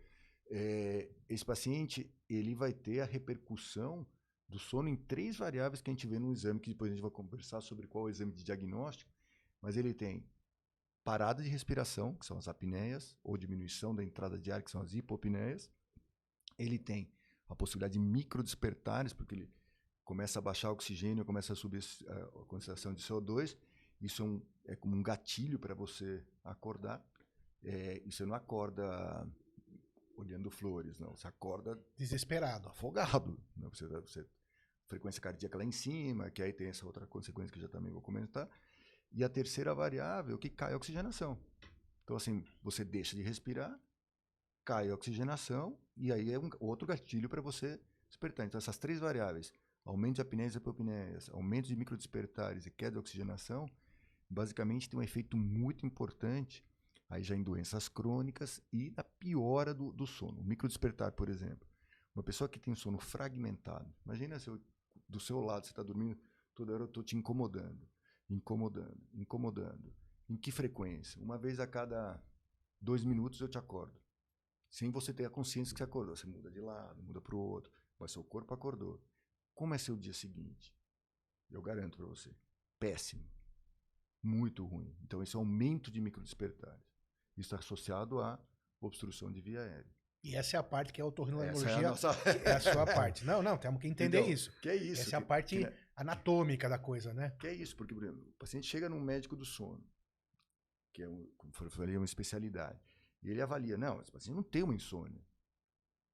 [0.52, 4.06] É, esse paciente ele vai ter a repercussão
[4.50, 7.02] do sono em três variáveis que a gente vê no exame, que depois a gente
[7.02, 9.10] vai conversar sobre qual é o exame de diagnóstico,
[9.62, 10.28] mas ele tem
[11.04, 14.82] parada de respiração, que são as apneias, ou diminuição da entrada de ar, que são
[14.82, 15.70] as hipopneias.
[16.58, 17.10] Ele tem
[17.48, 19.50] a possibilidade de microdespertares, porque ele
[20.04, 22.12] começa a baixar o oxigênio, começa a subir eh,
[22.42, 23.56] a concentração de CO2.
[24.02, 27.04] Isso é, um- é como um gatilho para você acordar.
[27.64, 29.26] É, e você não acorda
[30.18, 31.16] olhando flores, não.
[31.16, 32.68] Você acorda Desesperado.
[32.70, 33.40] afogado.
[33.56, 33.68] Né?
[33.72, 34.26] Você, você,
[34.88, 37.92] frequência cardíaca lá em cima, que aí tem essa outra consequência que eu já também
[37.92, 38.50] vou comentar.
[39.12, 41.38] E a terceira variável que cai a oxigenação.
[42.04, 43.80] Então, assim, você deixa de respirar,
[44.66, 48.46] cai a oxigenação, e aí é um outro gatilho para você despertar.
[48.46, 49.54] Então, essas três variáveis,
[49.86, 53.70] aumento de apneias e apopneias, aumento de microdespertares e queda de oxigenação,
[54.30, 56.64] basicamente tem um efeito muito importante
[57.10, 60.42] aí já em doenças crônicas e na piora do, do sono.
[60.42, 61.68] O microdespertar, por exemplo.
[62.16, 64.62] Uma pessoa que tem sono fragmentado, imagina se eu,
[65.10, 66.22] do seu lado você está dormindo,
[66.54, 67.88] toda hora eu estou te incomodando,
[68.30, 69.94] incomodando, incomodando.
[70.30, 71.22] Em que frequência?
[71.22, 72.24] Uma vez a cada
[72.80, 74.00] dois minutos eu te acordo.
[74.70, 76.16] Sem você ter a consciência que você acordou.
[76.16, 79.02] Você muda de lado, muda para o outro, mas seu corpo acordou.
[79.54, 80.76] Como é seu dia seguinte?
[81.50, 82.32] Eu garanto para você.
[82.80, 83.24] Péssimo.
[84.22, 84.96] Muito ruim.
[85.04, 86.82] Então, esse aumento de microdespertares.
[87.38, 88.40] Isso está associado à
[88.80, 89.94] obstrução de via aérea.
[90.24, 91.74] E essa é a parte que é a Essa otorrinolaringologia.
[91.74, 92.10] é a nossa...
[92.46, 93.26] É a sua parte.
[93.26, 94.52] Não, não, temos que entender Então, isso.
[94.62, 95.02] Que é isso.
[95.02, 97.32] Essa é a que- parte que, anatômica da coisa, né?
[97.40, 99.84] que é isso, porque, por exemplo, o paciente chega num médico do sono,
[100.94, 102.80] que é, um, como eu falei, é uma especialidade,
[103.22, 105.22] e ele avalia, não, esse paciente não tem uma insônia.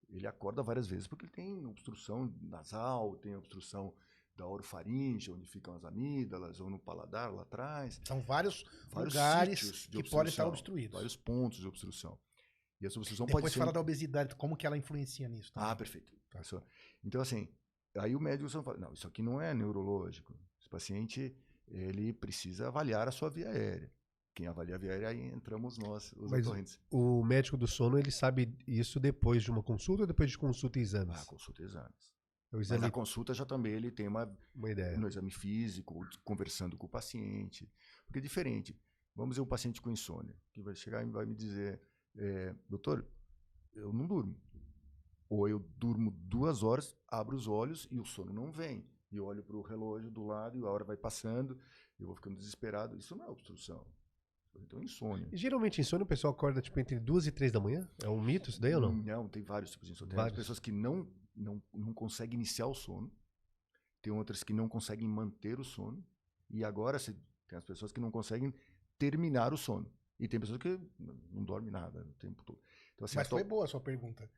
[0.10, 3.94] Ele acorda várias vezes porque ele tem obstrução nasal, tem obstrução
[4.36, 8.02] da orofaringe, onde ficam as amígdalas, ou no paladar lá atrás.
[8.06, 10.94] São vários, Vários lugares que de podem estar obstruídos.
[10.94, 12.18] Vários pontos de obstrução.
[12.82, 13.60] E essa obstrução Depois pode ser...
[13.60, 15.52] fala da obesidade, como que ela influencia nisso.
[15.54, 15.78] Ah, também.
[15.78, 16.14] perfeito.
[16.40, 16.64] Isso.
[17.04, 17.50] Então, assim,
[17.98, 20.34] aí o médico só fala, não, isso aqui não é neurológico.
[20.58, 21.36] Esse paciente,
[21.68, 23.92] ele precisa avaliar a sua via aérea.
[24.34, 26.80] Quem avalia aérea, aí entramos nós, os Mas ocorrentes.
[26.90, 30.80] O médico do sono, ele sabe isso depois de uma consulta ou depois de consulta
[30.80, 31.20] e exames?
[31.22, 32.14] Ah, consulta e exames.
[32.52, 34.98] o Mas exame, na consulta já também ele tem uma, uma ideia.
[34.98, 37.70] no exame físico, conversando com o paciente.
[38.06, 38.80] Porque é diferente.
[39.14, 41.82] Vamos dizer um paciente com insônia, que vai chegar e vai me dizer,
[42.16, 43.06] é, doutor,
[43.74, 44.40] eu não durmo.
[45.28, 48.88] Ou eu durmo duas horas, abro os olhos e o sono não vem.
[49.12, 51.60] E olho para o relógio do lado e a hora vai passando,
[52.00, 52.96] eu vou ficando desesperado.
[52.96, 53.86] Isso não é obstrução.
[54.64, 55.28] Então insônia.
[55.32, 57.88] E geralmente insônia o pessoal acorda tipo entre duas e três da manhã?
[58.04, 58.94] É um mito isso daí ou não?
[58.94, 60.12] Não, tem vários tipos de insônia.
[60.12, 60.38] Tem Vários.
[60.38, 63.12] pessoas que não, não, não conseguem iniciar o sono.
[64.02, 66.04] Tem outras que não conseguem manter o sono.
[66.50, 67.16] E agora se-
[67.48, 68.54] tem as pessoas que não conseguem
[68.98, 69.92] terminar o sono.
[70.20, 72.60] E tem pessoas que não, dormem nada o tempo todo.
[72.96, 74.30] Então, assim, Mas to- foi boa a sua pergunta.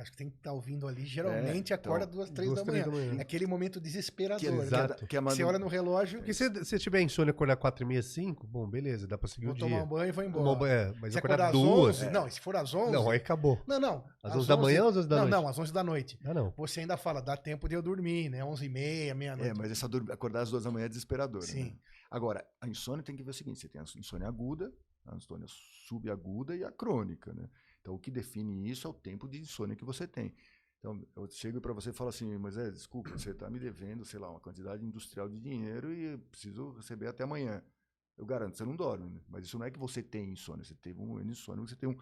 [0.00, 1.04] Acho que tem que estar ouvindo ali.
[1.04, 2.98] Geralmente É, acorda então, duas, três Duas, da três manhã.
[2.98, 3.18] da manhã.
[3.18, 4.38] É aquele momento desesperador.
[4.40, 4.56] que, é- né?
[4.58, 5.06] que, é- Exato.
[5.08, 7.86] que é Você olha no relógio, Porque se você tiver insônia e acordar quatro e
[7.86, 9.84] meia, cinco, bom, beleza, dá pra seguir vou o tomar dia.
[9.84, 10.44] um banho e vou embora.
[10.44, 11.96] Tomar é, mas se acordar acordar às duas...
[12.02, 12.92] 11, não, se for às 11...
[12.92, 13.60] Não, aí acabou.
[13.66, 14.04] Não, não.
[14.22, 15.32] Às 11 da manhã ou às 11 da não, noite?
[15.42, 16.18] Não, às 11 da noite.
[16.24, 16.54] Ah, não.
[16.56, 18.44] Você ainda fala, dá tempo de eu dormir, né?
[18.44, 19.50] 11 e meia, meia-noite.
[19.50, 21.42] É, mas essa dur- acordar às duas da manhã é desesperador.
[21.42, 21.64] Sim.
[21.64, 21.72] Né?
[22.10, 24.72] Agora, a insônia tem que ver o seguinte: você tem a insônia aguda,
[25.06, 25.46] a insônia
[25.86, 27.32] subaguda e a crônica.
[27.32, 27.48] Né?
[27.88, 30.34] Então, o que define isso é o tempo de insônia que você tem.
[30.78, 34.04] Então, eu chego para você e falo assim, mas é, desculpa, você está me devendo,
[34.04, 37.62] sei lá, uma quantidade industrial de dinheiro e eu preciso receber até amanhã.
[38.14, 39.22] Eu garanto, você não dorme, né?
[39.26, 41.88] Mas isso não é que você tem insônia, você teve um momento insônia, você tem
[41.88, 41.96] um, O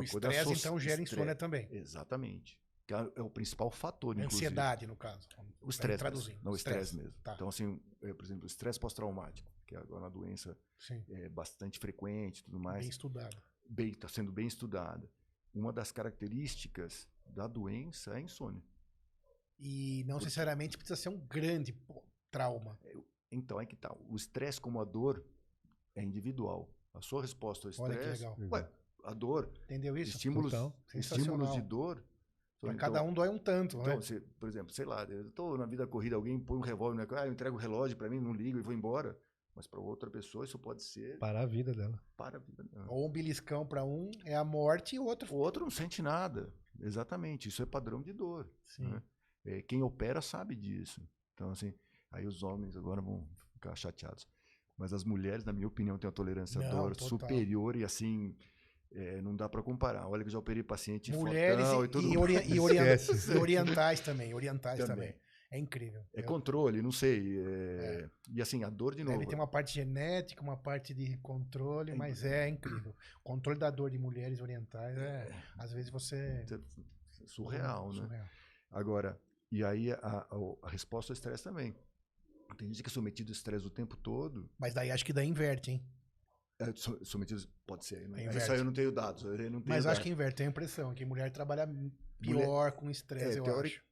[0.00, 1.68] uma coisa estresse, então, gera estre- insônia também.
[1.70, 2.58] Exatamente.
[2.84, 4.46] que é é o principal fator, inclusive.
[4.46, 5.28] Ansiedade, no caso.
[5.60, 5.98] O estresse.
[6.00, 6.40] Traduzindo.
[6.42, 7.12] Não, o estresse mesmo.
[7.22, 7.34] Tá.
[7.36, 10.58] Então, assim, é, por exemplo, o estresse pós-traumático, que é agora uma doença
[11.08, 13.36] é, bastante frequente e tudo mais, Bem estudado.
[13.68, 15.08] bem, está sendo bem estudada.
[15.52, 18.62] Uma das características da doença é a insônia.
[19.58, 21.76] E não necessariamente precisa ser um grande
[22.30, 22.78] trauma.
[23.30, 23.94] Então, é que tá.
[24.08, 25.24] O estresse como a dor
[25.94, 26.68] é individual.
[26.94, 28.22] A sua resposta ao Olha que estresse.
[28.22, 28.36] legal.
[28.50, 28.70] Ué,
[29.04, 30.16] a dor, Entendeu isso?
[30.16, 30.74] estímulos, Total.
[30.94, 32.02] estímulos de dor.
[32.60, 33.84] Pra então- cada um dói um tanto, né?
[33.84, 36.96] Então, você, por exemplo, sei lá, eu tô na vida corrida, alguém põe um revólver,
[37.06, 39.18] na ah, eu entrego o relógio pra mim, não ligo e vou embora.
[39.60, 42.02] Mas para outra pessoa isso pode ser Parar a vida dela.
[42.16, 42.86] para a vida dela.
[42.88, 45.34] Ou um beliscão pra um é a morte e o outro.
[45.34, 46.50] O outro não sente nada.
[46.80, 48.48] Exatamente, isso é padrão de dor.
[48.66, 48.84] Sim.
[48.88, 49.02] né?
[49.44, 51.06] É, quem opera sabe disso.
[51.34, 51.74] Então, assim,
[52.10, 54.26] aí os homens agora vão ficar chateados.
[54.78, 57.08] Mas as mulheres, na minha opinião, têm uma tolerância à Não, dor total.
[57.18, 58.34] superior e assim.
[58.92, 60.08] é, não dá para comparar.
[60.08, 63.32] Olha que eu já operei paciente Mulheres fortão e, e e, ori- e orien- Esquece.
[63.32, 64.32] e orientais também.
[64.32, 65.12] Orientais também.
[65.12, 65.20] Também.
[65.50, 66.04] É incrível.
[66.14, 67.40] É Eu- controle, não sei.
[67.44, 69.18] é- E assim, a dor de novo.
[69.18, 72.94] Deve ter uma parte genética, uma parte de controle, mas é incrível.
[73.18, 75.28] O controle da dor de mulheres orientais é.
[75.58, 76.44] Às vezes você.
[76.48, 78.02] é surreal, né?
[78.02, 78.26] Surreal.
[78.70, 80.28] Agora, e aí a, a-
[80.62, 81.74] a resposta ao estresse também.
[82.56, 84.48] Tem gente que é sometido ao estresse o tempo todo.
[84.58, 85.84] Mas daí acho que daí inverte, hein?
[86.60, 86.66] É,
[87.66, 88.06] pode ser.
[88.08, 88.38] Não, Inverte.
[88.38, 89.24] isso aí eu não tenho dados.
[89.24, 89.98] Eu não tenho Mas acho dados.
[90.02, 91.66] que inverte, tenho a impressão que mulher trabalha
[92.20, 93.82] pior com estresse, É, eu acho.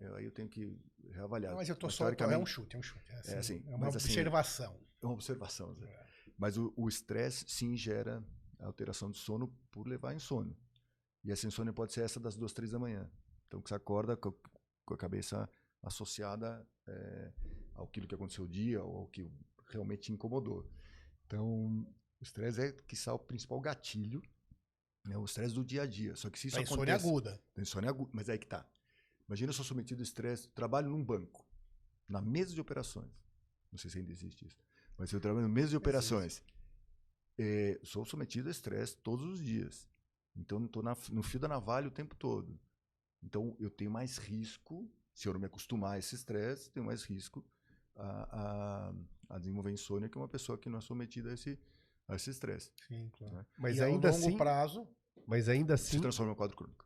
[0.00, 0.78] Eu- aí eu tenho que
[1.10, 1.52] reavaliar.
[1.52, 2.08] Não, mas eu Mas só.
[2.08, 3.04] É um chute, é um chute.
[3.12, 4.80] É, assim, É, assim, é uma mas assim, observação.
[5.02, 5.74] É uma observação.
[5.74, 6.06] Zé.
[6.36, 8.24] Mas o estresse sim gera
[8.58, 10.56] alteração de sono por levar a insônia.
[11.22, 13.10] E essa insônia pode ser essa das duas, três da manhã.
[13.46, 14.34] Então que você acorda com,
[14.94, 15.48] a cabeça
[15.82, 17.32] associada é,
[17.74, 19.30] ao que aconteceu o dia ou ao que
[19.70, 20.68] realmente te incomodou.
[21.26, 21.86] Então
[22.20, 24.22] o estresse é que o principal gatilho,
[25.06, 26.16] né, o estresse do dia a dia.
[26.16, 27.44] Só que se isso Da insônia acontece, aguda.
[27.54, 28.10] da insônia aguda.
[28.14, 28.68] Mas é aí que tá.
[29.28, 31.46] Imagina eu sou submetido ao estresse, trabalho num banco,
[32.08, 33.10] na mesa de operações.
[33.72, 34.62] Não sei se ainda existe isso.
[34.96, 36.42] Mas eu trabalho na mesa de operações.
[37.38, 39.88] É, sou submetido a estresse todos os dias.
[40.36, 42.58] Então, estou no fio da navalha o tempo todo.
[43.22, 47.02] Então, eu tenho mais risco, se eu não me acostumar a esse estresse, tenho mais
[47.04, 47.44] risco
[47.96, 48.90] a,
[49.30, 51.58] a, a desenvolver insônia que uma pessoa que não é submetida a esse
[52.06, 52.70] a esse estresse.
[52.86, 53.34] Sim, claro.
[53.34, 53.46] Né?
[53.58, 54.86] Mas e a ainda longo assim, prazo,
[55.26, 56.84] mas ainda Se assim, transforma em um quadro crônico.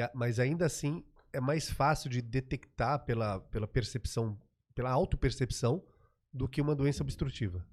[0.00, 4.38] a- mas ainda assim é mais fácil de detectar pela, pela percepção,
[4.74, 5.82] pela autopercepção,
[6.32, 7.66] do que uma doença obstrutiva.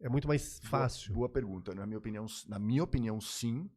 [0.00, 1.08] É muito mais fácil.
[1.14, 1.74] Boa, boa pergunta.
[1.74, 3.70] Na minha opinião, na minha opinião, sim,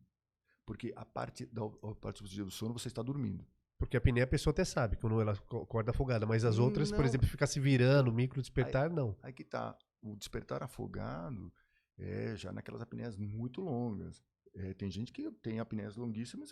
[0.66, 3.46] porque a parte da a parte obstrutiva do sono você está dormindo.
[3.78, 6.90] Porque a apneia a pessoa até sabe quando ela co- acorda afogada, mas as outras,
[6.92, 7.06] por Não.
[7.06, 9.16] exemplo, ficar se virando, micro despertar, não.
[9.22, 9.78] Aí que tá.
[10.02, 11.54] O despertar afogado
[11.98, 14.22] é já naquelas apneias muito longas.
[14.56, 16.52] É, tem gente que tem apneias longuíssimas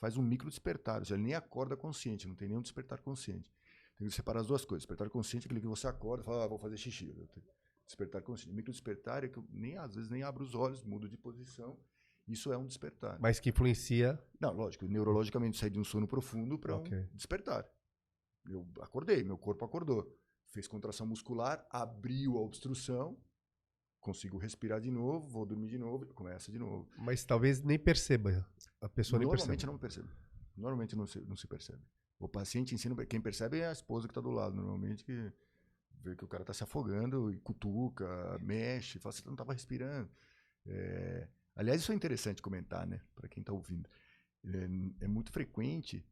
[0.00, 0.98] faz um micro despertar.
[1.00, 3.52] Ou seja, ele nem acorda consciente, não tem nenhum despertar consciente.
[3.96, 4.82] Tem que separar as duas coisas.
[4.82, 7.14] Despertar consciente é aquele que você acorda e fala, ah, vou fazer xixi.
[7.86, 8.54] Despertar consciente.
[8.54, 11.78] Micro despertar é que eu nem, às vezes nem abro os olhos, mudo de posição.
[12.26, 13.18] Isso é um despertar.
[13.20, 14.18] Mas que influencia.
[14.40, 16.96] Não, lógico, neurologicamente sai de um sono profundo para Ok.
[17.12, 17.68] um despertar.
[18.48, 20.16] Eu acordei, meu corpo acordou.
[20.46, 23.16] Fez contração muscular, abriu a obstrução,
[24.00, 26.88] consigo respirar de novo, vou dormir de novo, começa de novo.
[26.98, 28.46] Mas talvez nem perceba.
[28.80, 29.72] A pessoa nem Normalmente percebe.
[29.72, 30.08] não percebe.
[30.56, 31.82] Normalmente não se, não se percebe.
[32.18, 35.32] O paciente ensina, quem percebe é a esposa que está do lado, normalmente que
[36.02, 40.10] vê que o cara está se afogando e cutuca, mexe, fala, você não estava respirando.
[40.66, 43.88] É, aliás, isso é interessante comentar, né, para quem está ouvindo.
[44.44, 46.04] É, é muito frequente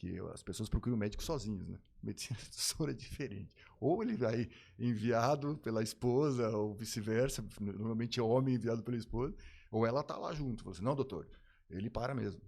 [0.00, 1.78] que as pessoas procuram o médico sozinhos, né?
[2.02, 3.52] Medicina do sono é diferente.
[3.78, 9.34] Ou ele vai enviado pela esposa, ou vice-versa, normalmente é homem enviado pela esposa,
[9.70, 10.64] ou ela tá lá junto.
[10.64, 11.28] Fala assim, não, doutor,
[11.68, 12.40] ele para mesmo.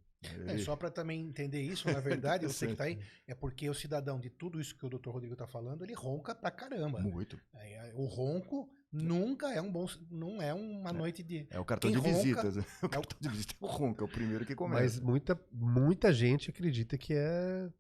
[0.47, 3.75] É, só para também entender isso, na verdade, você que tá aí, é porque o
[3.75, 5.11] cidadão de tudo isso que o Dr.
[5.11, 7.01] Rodrigo tá falando, ele ronca pra caramba.
[7.01, 7.38] Muito.
[7.53, 11.90] Aí, O ronco nunca é um bom, não é uma noite de É o cartão
[11.90, 12.57] Quem de ronca visitas.
[12.57, 12.64] né?
[12.83, 15.02] O cartão de visita é o ronco, é o primeiro que Mas começa.
[15.02, 17.70] muita, muita gente acredita que é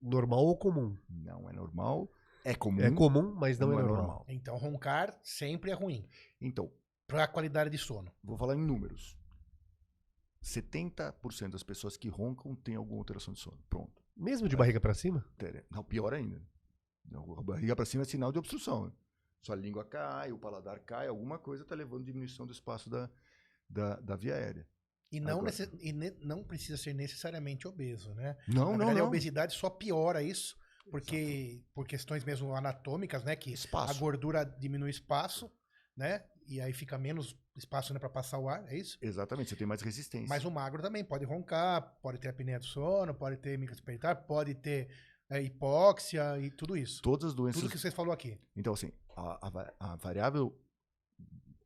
[0.00, 0.96] normal ou comum.
[1.08, 2.10] Não é normal,
[2.44, 4.24] é comum, É comum, mas não, é, normal.
[4.28, 6.08] Então roncar sempre é ruim
[6.40, 6.72] Então,
[7.06, 8.10] para a qualidade de sono.
[8.22, 9.16] vou falar em números.
[10.42, 13.58] 70% das pessoas que roncam têm alguma alteração de sono.
[13.70, 14.02] Pronto.
[14.16, 15.24] Mesmo de barriga pra cima?
[15.70, 16.42] Não, pior ainda.
[17.08, 18.92] Não, A barriga para cima é sinal de obstrução.
[19.42, 23.10] Sua língua cai, o paladar cai, alguma coisa está levando diminuição do espaço da,
[23.68, 24.66] da, da via aérea.
[25.10, 25.52] E não, Agora.
[25.80, 28.36] e ne- não precisa ser necessariamente obeso, né?
[28.48, 29.08] Não, Na não, verdade, a não.
[29.08, 30.56] obesidade só piora isso,
[30.90, 33.34] porque por questões mesmo anatômicas, né?
[33.36, 33.98] Que a Espaço.
[33.98, 35.50] gordura diminui espaço,
[35.96, 36.24] né?
[36.46, 38.96] E aí fica menos espaço né, para passar o ar, é isso?
[39.02, 40.28] Exatamente, você tem mais resistência.
[40.28, 44.54] Mas o magro também pode roncar, pode ter apneia do sono, pode ter microesperitar, pode
[44.54, 44.88] ter
[45.32, 47.00] é, hipóxia e tudo isso.
[47.02, 47.62] Todas as doenças.
[47.62, 48.38] Tudo que você falou aqui.
[48.54, 50.54] Então, assim, a, a, a variável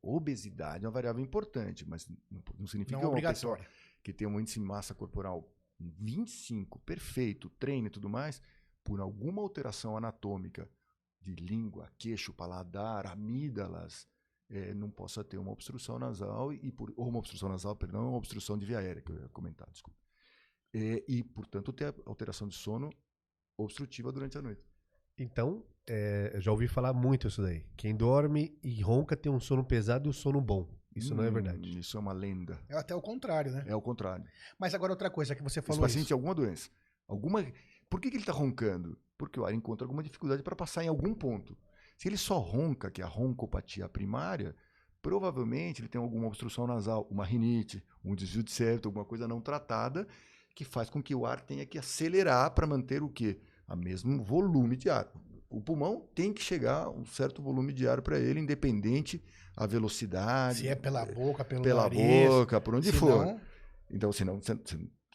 [0.01, 3.77] obesidade é uma variável importante, mas não, não significa Não que uma pessoa obrigatório.
[4.01, 8.41] que tem um índice de massa corporal 25, perfeito, treino e tudo mais,
[8.83, 10.69] por alguma alteração anatômica
[11.21, 14.07] de língua, queixo, paladar, amígdalas,
[14.49, 18.17] eh, não possa ter uma obstrução nasal e por ou uma obstrução nasal, perdão, uma
[18.17, 19.99] obstrução de via aérea que eu ia comentar, desculpa.
[20.73, 22.89] Eh, e portanto ter alteração de sono
[23.57, 24.61] obstrutiva durante a noite.
[25.17, 27.65] Então, é, eu já ouvi falar muito isso daí.
[27.75, 30.69] Quem dorme e ronca tem um sono pesado e um sono bom.
[30.95, 31.79] Isso não é Hum, verdade.
[31.79, 32.59] Isso é uma lenda.
[32.69, 33.63] É até o contrário, né?
[33.67, 34.25] É o contrário.
[34.59, 36.07] Mas agora outra coisa que você Esse falou paciente isso.
[36.09, 36.69] tem alguma doença.
[37.07, 37.45] Alguma...
[37.89, 38.97] Por que, que ele está roncando?
[39.17, 41.57] Porque o ar encontra alguma dificuldade para passar em algum ponto.
[41.97, 44.55] Se ele só ronca, que é a roncopatia primária,
[45.01, 49.39] provavelmente ele tem alguma obstrução nasal, uma rinite, um desvio de septo, alguma coisa não
[49.39, 50.07] tratada,
[50.55, 53.39] que faz com que o ar tenha que acelerar para manter o quê?
[53.67, 55.07] A mesmo volume de ar.
[55.49, 59.23] O pulmão tem que chegar a um certo volume de ar para ele, independente
[59.55, 62.29] a velocidade, Se é pela boca, pelo pela nariz.
[62.29, 63.25] boca, por onde for.
[63.25, 63.41] não,
[63.89, 64.57] Então, senão você,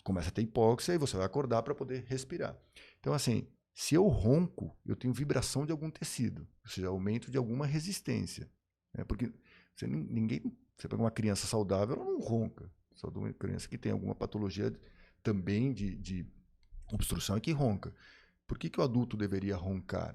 [0.02, 2.56] começa a ter hipóxia e você vai acordar para poder respirar.
[2.98, 7.38] Então, assim, se eu ronco, eu tenho vibração de algum tecido, ou seja, aumento de
[7.38, 8.50] alguma resistência.
[8.94, 9.04] né?
[9.04, 9.32] Porque
[9.74, 10.42] você, nin- ninguém.
[10.76, 12.68] Você pega uma criança saudável, ela não ronca.
[12.94, 14.72] Só de uma criança que tem alguma patologia
[15.22, 16.26] também de, de
[16.92, 17.94] obstrução é que ronca.
[18.52, 20.14] Por que, que o adulto deveria roncar?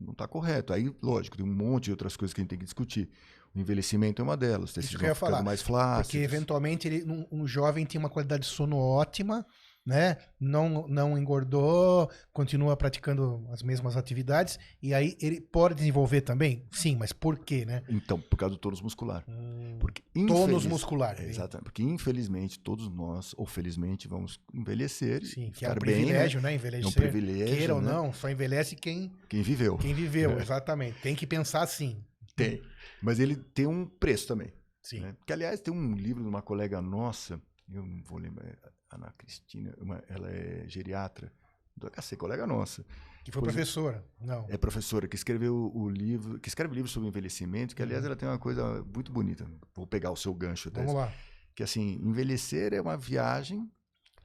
[0.00, 0.72] Não está correto.
[0.72, 3.10] Aí, lógico, tem um monte de outras coisas que a gente tem que discutir.
[3.54, 4.70] O envelhecimento é uma delas.
[4.70, 6.06] Os tecidos que eu ia falar, mais flácidos.
[6.06, 9.44] Porque eventualmente ele, um, um jovem tem uma qualidade de sono ótima,
[9.86, 10.16] né?
[10.40, 16.64] Não, não engordou, continua praticando as mesmas atividades, e aí ele pode desenvolver também?
[16.72, 17.82] Sim, mas por quê, né?
[17.88, 19.24] Então, por causa do tônus muscular.
[19.78, 21.16] Porque Tônus infeliz- muscular.
[21.20, 21.64] É, Exatamente.
[21.64, 25.94] Porque, infelizmente, todos nós, ou felizmente, vamos envelhecer Sim, que é um ficar bem.
[25.94, 26.00] né?
[26.02, 26.48] privilégio, né?
[26.48, 26.92] É um Envelhecer.
[26.94, 27.56] privilégio.
[27.56, 27.92] Queira ou né?
[27.92, 29.78] não, só envelhece quem, Quem viveu.
[29.78, 30.98] quem viveu, exatamente.
[31.00, 32.02] Tem que pensar assim.
[32.34, 32.60] Tem.
[33.00, 34.52] Mas ele tem um preço também.
[34.82, 35.00] Sim.
[35.00, 35.14] Né?
[35.26, 37.40] Que, aliás, tem um livro de uma colega nossa,
[37.72, 38.56] eu não vou lembrar, é
[38.90, 41.32] Ana Cristina, uma- ela é geriatra,
[41.76, 42.84] do HC, colega nossa.
[43.24, 44.04] Que foi professora.
[44.20, 44.46] Não.
[44.48, 48.06] É professora que escreveu o livro, que escreve livro sobre envelhecimento, que, aliás, Uhum.
[48.06, 49.46] ela tem uma coisa muito bonita.
[49.74, 50.80] Vou pegar o seu gancho até.
[50.80, 51.12] Vamos lá.
[51.54, 53.70] que assim, envelhecer é uma viagem,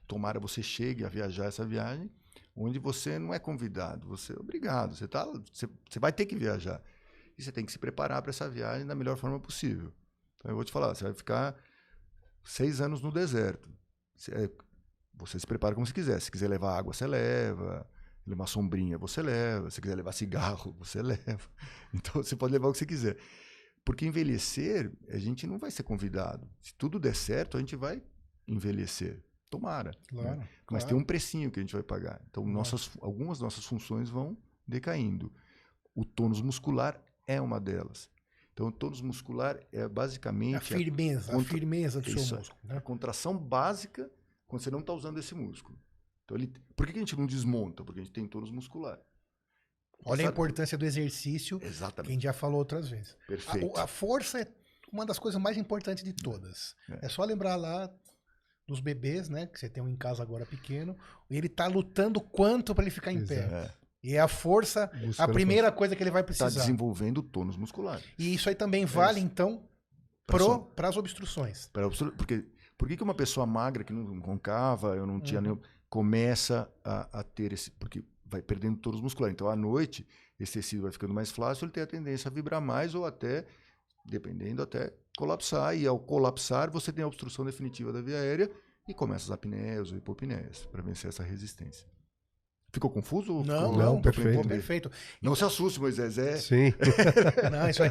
[0.06, 2.10] tomara você chegue a viajar essa viagem,
[2.54, 6.36] onde você não é convidado, você é obrigado, você, tá, você, você vai ter que
[6.36, 6.82] viajar.
[7.38, 9.90] E você tem que se preparar para essa viagem da melhor forma possível.
[10.36, 11.56] Então eu vou te falar, você vai ficar
[12.44, 13.68] seis anos no deserto.
[14.16, 14.50] Você, é,
[15.14, 16.20] você se prepara como você quiser.
[16.20, 17.86] Se quiser levar água, você leva.
[18.26, 19.70] Levar sombrinha, você leva.
[19.70, 21.48] Se quiser levar cigarro, você leva.
[21.92, 23.16] Então você pode levar o que você quiser.
[23.84, 26.48] Porque envelhecer, a gente não vai ser convidado.
[26.60, 28.02] Se tudo der certo, a gente vai
[28.46, 29.22] envelhecer.
[29.50, 29.90] Tomara.
[29.90, 30.22] né?
[30.22, 30.38] Claro.
[30.38, 30.86] Mas claro.
[30.86, 32.22] tem um precinho que a gente vai pagar.
[32.30, 35.30] Então, nossas, algumas nossas funções vão decaindo.
[35.94, 38.08] O tônus muscular é uma delas.
[38.52, 42.38] Então, o tônus muscular é basicamente A a, firmeza, a contra- firmeza do Isso seu
[42.38, 42.60] músculo.
[42.68, 42.80] a Né?
[42.80, 44.10] contração básica
[44.46, 45.78] quando você não está usando esse músculo.
[46.24, 47.82] Então, ele, por que a gente não desmonta?
[47.82, 48.98] Porque a gente tem tônus muscular.
[50.04, 50.34] Olha a Sabe?
[50.34, 52.12] importância do exercício, que a Exatamente.
[52.12, 53.12] gente já falou outras vezes.
[53.24, 53.66] A- Perfeito.
[53.68, 54.46] o- A, força é
[54.92, 56.74] uma das coisas mais importantes de todas.
[56.90, 57.06] É.
[57.06, 57.90] É, só lembrar lá
[58.66, 59.46] dos bebês, né?
[59.46, 60.96] Que você tem um em casa agora pequeno.
[61.30, 63.46] E ele tá lutando quanto para ele ficar em pé.
[63.46, 63.54] Exato.
[63.54, 66.60] É, E é a força, a Buscando primeira coisa que ele vai está precisar.
[66.60, 68.00] desenvolvendo o tônus muscular.
[68.18, 69.26] E isso aí também vale, isso.
[69.26, 69.62] então,
[70.26, 71.68] para as obstruções.
[71.72, 72.44] Pra obstru- Porque
[72.76, 75.42] por que, uma pessoa magra que não roncava, eu não tinha Uhum.
[75.44, 77.70] nenhum, começa a, a ter esse.
[77.70, 79.34] Porque vai perdendo os musculares.
[79.34, 80.06] Então, à noite,
[80.40, 83.44] esse tecido vai ficando mais flácido, ele tem a tendência a vibrar mais ou até,
[84.04, 85.76] dependendo, até colapsar.
[85.76, 88.50] E ao colapsar, você tem a obstrução definitiva da via aérea
[88.88, 91.86] e começa as apneias ou hipopneias para vencer essa resistência.
[92.72, 93.42] Ficou confuso?
[93.44, 94.48] Não, ficou- não, perfeito.
[94.48, 94.90] Perfeito.
[95.20, 96.16] Não se assuste, Moisés.
[96.16, 96.72] É, Sim.
[97.52, 97.90] Não, isso aí.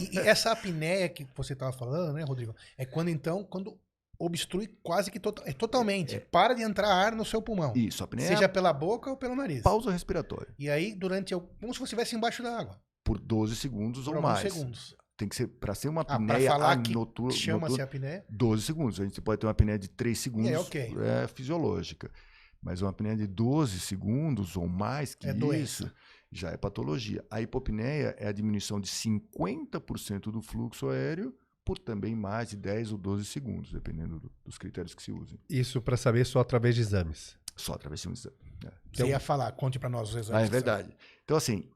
[0.00, 2.54] E, e essa apneia que você estava falando, né, Rodrigo?
[2.78, 3.76] É quando então, quando
[4.18, 6.20] obstrui quase que tota- é totalmente.
[6.30, 7.72] Para de entrar ar no seu pulmão.
[7.74, 9.62] isso, apneia Seja é pela boca ou pelo nariz.
[9.62, 10.54] pausa respiratória.
[10.56, 11.34] E aí, durante.
[11.34, 12.80] Como se você estivesse embaixo da água.
[13.04, 14.40] Por 12 segundos Por ou mais.
[14.52, 14.94] segundos.
[15.16, 18.24] Tem que ser, para ser uma pra apneia falar que anotu- Chama-se noturna, apneia.
[18.30, 19.00] 12 segundos.
[19.00, 20.94] A gente pode ter uma apneia de 3 segundos, É, ok.
[21.24, 22.08] é fisiológica.
[22.62, 25.94] Mas uma apneia de 12 segundos ou mais que É isso, doença.
[26.30, 27.24] já é patologia.
[27.30, 31.34] A hipopneia é a diminuição de 50% do fluxo aéreo
[31.64, 35.38] por também mais de 10 ou 12 segundos, dependendo do- dos critérios que se usem.
[35.48, 37.36] Isso para saber só através de exames.
[37.56, 38.36] Só através de um exame.
[38.64, 38.72] É.
[38.92, 40.42] Você ia falar, conte pra nós os exames.
[40.42, 40.96] Ah, é verdade.
[41.24, 41.68] Então, assim,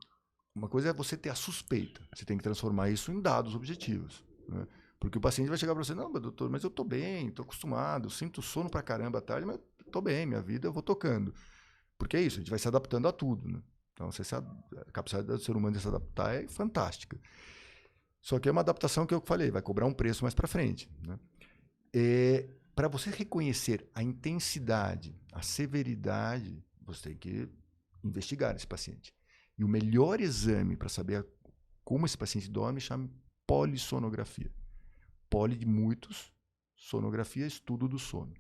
[0.55, 2.01] uma coisa é você ter a suspeita.
[2.14, 4.24] Você tem que transformar isso em dados objetivos.
[4.49, 4.66] né?
[4.99, 8.09] Porque o paciente vai chegar para você, não, doutor, mas eu tô bem, tô acostumado,
[8.09, 9.59] sinto sono pra caramba à tarde, mas
[9.91, 11.34] tô bem, minha vida eu vou tocando.
[11.99, 13.62] Porque é isso, a gente vai se adaptando a tudo, né?
[13.93, 14.43] Então, você se, a
[14.93, 17.18] capacidade do ser humano de se adaptar é fantástica.
[18.20, 20.91] Só que é uma adaptação que eu falei, vai cobrar um preço mais para frente.
[21.07, 21.18] Né?
[22.74, 27.49] para você reconhecer a intensidade, a severidade, você tem que
[28.05, 29.14] investigar esse paciente.
[29.57, 31.26] E o melhor exame para saber
[31.82, 33.09] como esse paciente dorme chama
[33.47, 34.53] polissonografia.
[35.30, 36.30] Poli de muitos,
[36.76, 38.34] sonografia, estudo do sono.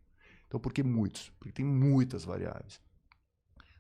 [0.46, 1.30] Então, por que muitos?
[1.38, 2.80] Porque tem muitas variáveis.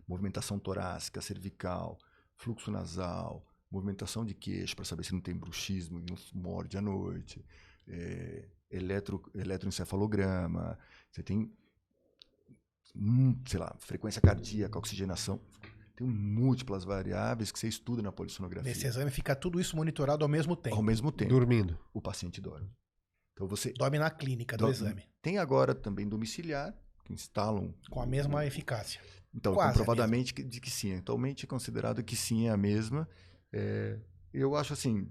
[0.06, 1.98] Movimentação torácica, cervical,
[2.36, 6.80] fluxo nasal, movimentação de queixo para saber se não tem bruxismo e não morde à
[6.80, 7.44] noite,
[7.88, 10.78] é, eletro, eletroencefalograma,
[11.10, 11.52] você tem,
[12.94, 15.40] hum, sei lá, frequência cardíaca, oxigenação.
[15.96, 18.70] Tem múltiplas variáveis que você estuda na polissonografia.
[18.70, 20.76] Nesse exame fica tudo isso monitorado ao mesmo tempo.
[20.76, 21.30] Ao mesmo tempo.
[21.30, 21.78] Dormindo.
[21.92, 22.70] O paciente dorme.
[23.36, 25.02] Então você dorme na clínica do exame.
[25.20, 26.74] Tem agora também domiciliar,
[27.04, 28.98] que instalam com a mesma eficácia.
[29.34, 30.96] Então, Quase comprovadamente que, de que sim.
[30.96, 33.06] Atualmente é considerado que sim é a mesma.
[33.52, 33.98] É,
[34.32, 35.06] eu acho assim,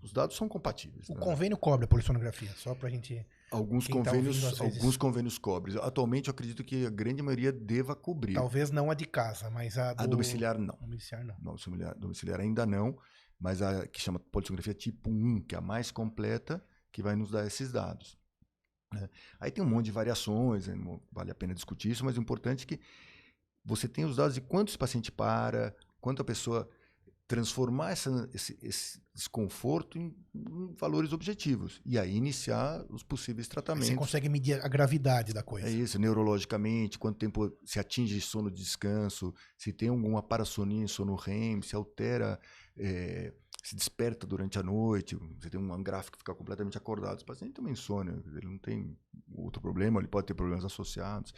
[0.00, 1.10] os dados são compatíveis.
[1.10, 1.20] O né?
[1.20, 3.26] convênio cobre a polissonografia, só para a gente.
[3.50, 5.76] Alguns convênios, tá alguns convênios cobrem.
[5.82, 8.32] Atualmente, eu acredito que a grande maioria deva cobrir.
[8.32, 10.02] Talvez não a de casa, mas a do...
[10.02, 10.78] A domiciliar não.
[10.80, 11.34] Domiciliar não.
[11.34, 12.96] não domiciliar, domiciliar ainda não,
[13.38, 17.30] mas a que chama polissonografia tipo 1, que é a mais completa, que vai nos
[17.30, 18.18] dar esses dados.
[18.92, 19.08] Né?
[19.38, 20.74] Aí tem um monte de variações, né?
[20.74, 22.80] não vale a pena discutir isso, mas o importante é que
[23.64, 26.68] você tem os dados de quanto esse paciente para, quanto a pessoa
[27.30, 33.88] transformar essa, esse, esse, desconforto em, em, valores objetivos e aí iniciar os possíveis tratamentos.
[33.88, 35.68] Você consegue medir a gravidade da coisa.
[35.68, 40.88] É isso, neurologicamente, quanto tempo se atinge sono de descanso, se tem alguma parassonia em
[40.88, 42.40] sono REM, se altera,
[42.76, 43.32] é,
[43.68, 47.20] se desperta durante a noite, você tem um gráfico que fica completamente acordado.
[47.20, 48.96] O paciente tem uma insônia, ele não tem
[49.34, 51.34] outro problema, ele pode ter problemas associados.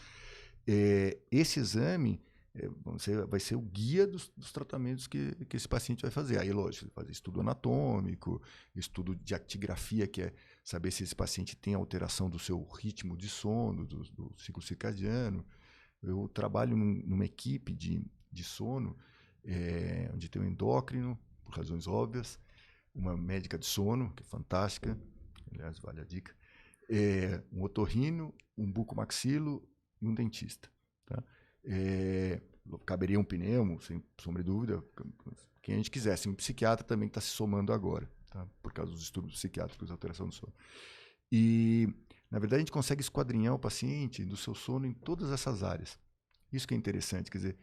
[0.66, 2.20] É, esse exame
[2.54, 2.68] é,
[3.26, 6.38] vai ser o guia dos, dos, tratamentos que, que esse paciente vai fazer.
[6.38, 8.42] Aí, lógico, fazer estudo anatômico,
[8.76, 13.28] estudo de actigrafia, que é saber se esse paciente tem alteração do seu ritmo de
[13.28, 15.44] sono, do, do ciclo circadiano.
[16.02, 18.96] Eu trabalho num, numa equipe de, de sono,
[19.44, 21.18] é, onde tem um endócrino,
[21.52, 22.38] por razões óbvias,
[22.94, 24.98] uma médica de sono, que é fantástica,
[25.52, 26.34] aliás, vale a dica,
[26.88, 29.66] é, um otorrino, um bucomaxilo
[30.00, 30.70] e um dentista.
[31.04, 31.22] Tá?
[31.64, 32.40] É,
[32.86, 34.82] caberia um pneumo, sem sombra de dúvida,
[35.60, 36.28] quem a gente quisesse.
[36.28, 38.46] Um psiquiatra também está se somando agora, tá?
[38.62, 40.54] por causa dos estudos psiquiátricos, alteração do sono.
[41.30, 41.88] E,
[42.30, 45.98] na verdade, a gente consegue esquadrinhar o paciente do seu sono em todas essas áreas.
[46.52, 47.58] Isso que é interessante, quer dizer,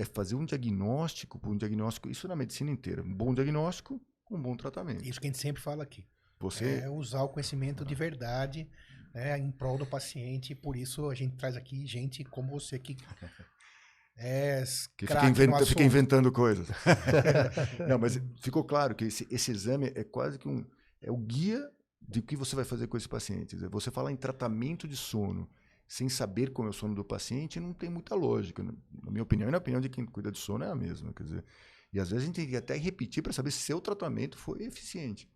[0.00, 4.56] é fazer um diagnóstico, um diagnóstico, isso na medicina inteira, um bom diagnóstico, um bom
[4.56, 5.04] tratamento.
[5.04, 6.06] Isso que a gente sempre fala aqui.
[6.38, 8.66] Você é usar o conhecimento de verdade
[9.12, 10.54] né, em prol do paciente.
[10.54, 12.96] Por isso a gente traz aqui gente como você que
[14.16, 14.64] é
[14.96, 16.66] que fica, inventa, fica, inventando coisas.
[17.86, 20.64] Não, mas ficou claro que esse, esse, exame é quase que um
[21.02, 21.70] é o guia
[22.00, 23.54] de que você vai fazer com esse paciente.
[23.56, 25.46] Você fala em tratamento de sono
[25.90, 28.62] sem saber como é o sono do paciente não tem muita lógica.
[28.62, 28.72] Né?
[29.02, 31.12] Na minha opinião e na opinião de quem cuida de sono é a mesma.
[31.12, 31.44] Quer dizer,
[31.92, 34.62] e às vezes a gente tem que até repetir para saber se seu tratamento foi
[34.62, 35.28] eficiente.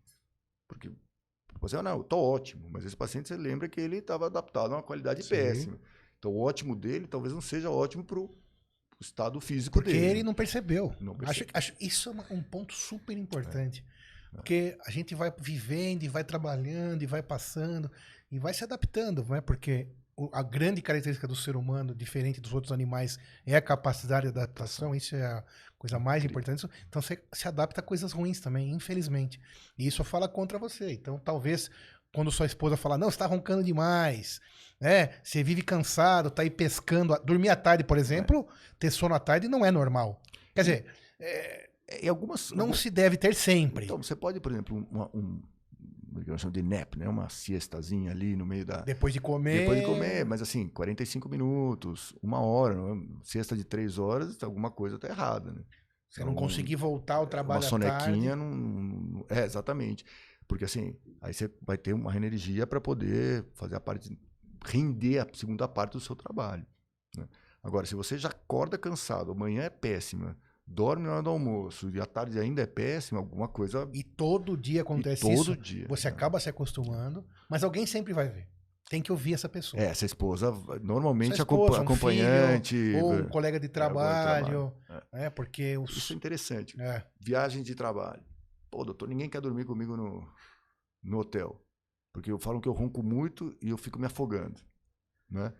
[0.65, 0.89] Porque
[1.59, 4.83] você, não, estou ótimo, mas esse paciente você lembra que ele estava adaptado a uma
[4.83, 5.29] qualidade Sim.
[5.31, 5.77] péssima.
[6.17, 8.33] Então o ótimo dele talvez não seja ótimo para o
[8.97, 10.05] estado físico Porque dele.
[10.05, 10.95] Porque ele não percebeu.
[11.01, 11.49] Não percebeu.
[11.53, 13.83] Acho, acho, isso é um ponto super importante.
[14.31, 14.35] É.
[14.37, 17.91] Porque a gente vai vivendo e vai trabalhando e vai passando
[18.31, 19.41] e vai se adaptando, não é?
[19.41, 19.89] Porque
[20.31, 24.95] a grande característica do ser humano, diferente dos outros animais, é a capacidade de adaptação.
[24.95, 25.43] Isso é a
[25.77, 26.65] coisa mais importante.
[26.87, 29.39] Então você se adapta a coisas ruins também, infelizmente.
[29.77, 30.91] E isso fala contra você.
[30.93, 31.69] Então talvez
[32.13, 34.39] quando sua esposa falar, não, você está roncando demais,
[34.79, 35.09] né?
[35.21, 37.13] Você vive cansado, tá aí pescando.
[37.25, 38.75] Dormir à tarde, por exemplo, é.
[38.79, 40.21] ter sono à tarde não é normal.
[40.55, 40.85] Quer dizer,
[41.19, 41.69] é,
[42.01, 42.51] em algumas.
[42.51, 42.79] Não algumas...
[42.79, 43.83] se deve ter sempre.
[43.83, 44.77] Então, você pode, por exemplo,
[45.13, 45.41] um,
[46.25, 47.07] eu chamo de nap, né?
[47.07, 48.81] Uma siestazinha ali no meio da.
[48.81, 49.59] Depois de comer.
[49.59, 52.77] Depois de comer, mas assim, 45 minutos, uma hora,
[53.23, 55.61] siesta de três horas, alguma coisa tá errada, né?
[56.09, 60.05] Você não então, conseguir voltar ao trabalho Uma sonequinha, não, não, É, exatamente.
[60.47, 64.17] Porque assim, aí você vai ter uma energia para poder fazer a parte.
[64.65, 66.65] render a segunda parte do seu trabalho.
[67.17, 67.27] Né?
[67.61, 71.99] Agora, se você já acorda cansado, amanhã é péssima, dorme na hora do almoço e
[71.99, 73.89] a tarde ainda é péssima, alguma coisa.
[73.93, 75.45] E todo dia acontece todo isso.
[75.45, 75.87] Todo dia.
[75.87, 76.15] Você né?
[76.15, 78.47] acaba se acostumando, mas alguém sempre vai ver.
[78.89, 79.81] Tem que ouvir essa pessoa.
[79.81, 80.51] É, essa esposa,
[80.81, 82.75] normalmente esposa, acompanhante.
[82.75, 84.43] Um filho, ou um colega de trabalho.
[84.87, 85.07] trabalho.
[85.11, 85.25] É.
[85.25, 85.29] é.
[85.29, 85.97] porque os...
[85.97, 86.79] Isso é interessante.
[86.79, 87.03] É.
[87.19, 88.23] Viagem de trabalho.
[88.69, 90.27] Pô, doutor, ninguém quer dormir comigo no,
[91.03, 91.59] no hotel.
[92.13, 94.61] Porque eu falo que eu ronco muito e eu fico me afogando.
[95.29, 95.51] Né?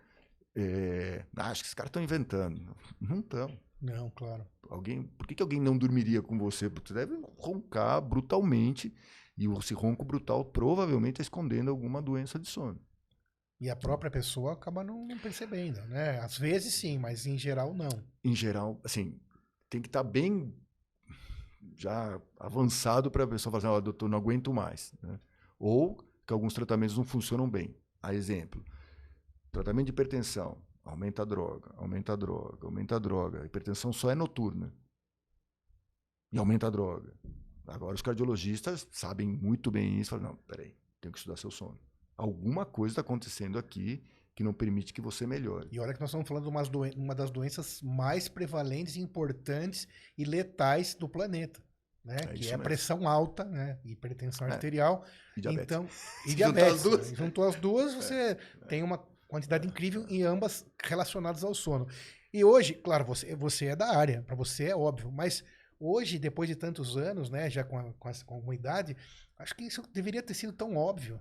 [0.55, 2.75] É, ah, acho que esses caras estão inventando.
[3.01, 3.49] Não estão.
[3.81, 4.45] Não, claro.
[4.69, 6.69] Alguém, por que, que alguém não dormiria com você?
[6.69, 8.93] Você deve roncar brutalmente.
[9.37, 12.79] E esse ronco brutal provavelmente está escondendo alguma doença de sono.
[13.59, 16.19] E a própria pessoa acaba não, não, percebendo, né?
[16.19, 17.89] Às vezes sim, mas em geral não.
[18.23, 19.19] Em geral, assim,
[19.69, 20.53] tem que estar tá bem
[21.75, 24.93] já avançado para a pessoa falar assim, oh, doutor, não aguento mais.
[25.01, 25.19] Né?
[25.59, 27.75] Ou que alguns tratamentos não funcionam bem.
[28.01, 28.63] A exemplo,
[29.51, 33.41] tratamento de hipertensão, aumenta a droga, aumenta a droga, aumenta a droga.
[33.41, 34.73] A hipertensão só é noturna.
[36.31, 37.13] E aumenta a droga.
[37.67, 40.11] Agora os cardiologistas sabem muito bem isso.
[40.11, 41.79] Falam, não, peraí, tem que estudar seu sono.
[42.15, 44.03] Alguma coisa está acontecendo aqui
[44.35, 45.67] que não permite que você melhore.
[45.71, 50.93] E olha que nós estamos falando de uma das doenças mais prevalentes, importantes e letais
[50.93, 51.63] do planeta.
[52.03, 52.17] Né?
[52.21, 53.79] É que é a pressão alta, né?
[53.83, 54.51] hipertensão é.
[54.51, 55.03] arterial.
[55.35, 55.65] E diabetes.
[55.65, 55.89] Então,
[56.27, 56.83] e diabetes.
[56.83, 58.35] Juntou as duas, juntou as duas você é.
[58.67, 58.97] tem uma
[59.35, 61.87] quantidade incrível em ambas relacionadas ao sono.
[62.33, 65.43] E hoje, claro, você, você é da área, para você é óbvio, mas
[65.79, 68.95] hoje, depois de tantos anos, né, já com a, com a, com a idade,
[69.37, 71.19] acho que isso deveria ter sido tão óbvio.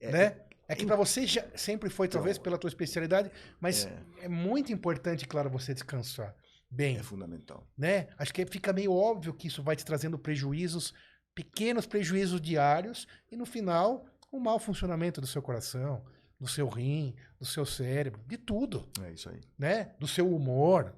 [0.00, 0.36] É, né?
[0.68, 3.30] É que para você já sempre foi, talvez, então, pela tua especialidade,
[3.60, 4.24] mas é.
[4.24, 4.28] é.
[4.28, 6.34] muito importante, claro, você descansar
[6.68, 6.96] bem.
[6.96, 7.64] É fundamental.
[7.78, 8.08] Né?
[8.18, 10.92] Acho que fica meio óbvio que isso vai te trazendo prejuízos,
[11.36, 16.04] pequenos prejuízos diários, e no final, um mau funcionamento do seu coração,
[16.38, 18.86] do seu rim, do seu cérebro, de tudo.
[19.02, 19.40] É isso aí.
[19.58, 19.94] Né?
[19.98, 20.94] Do seu humor.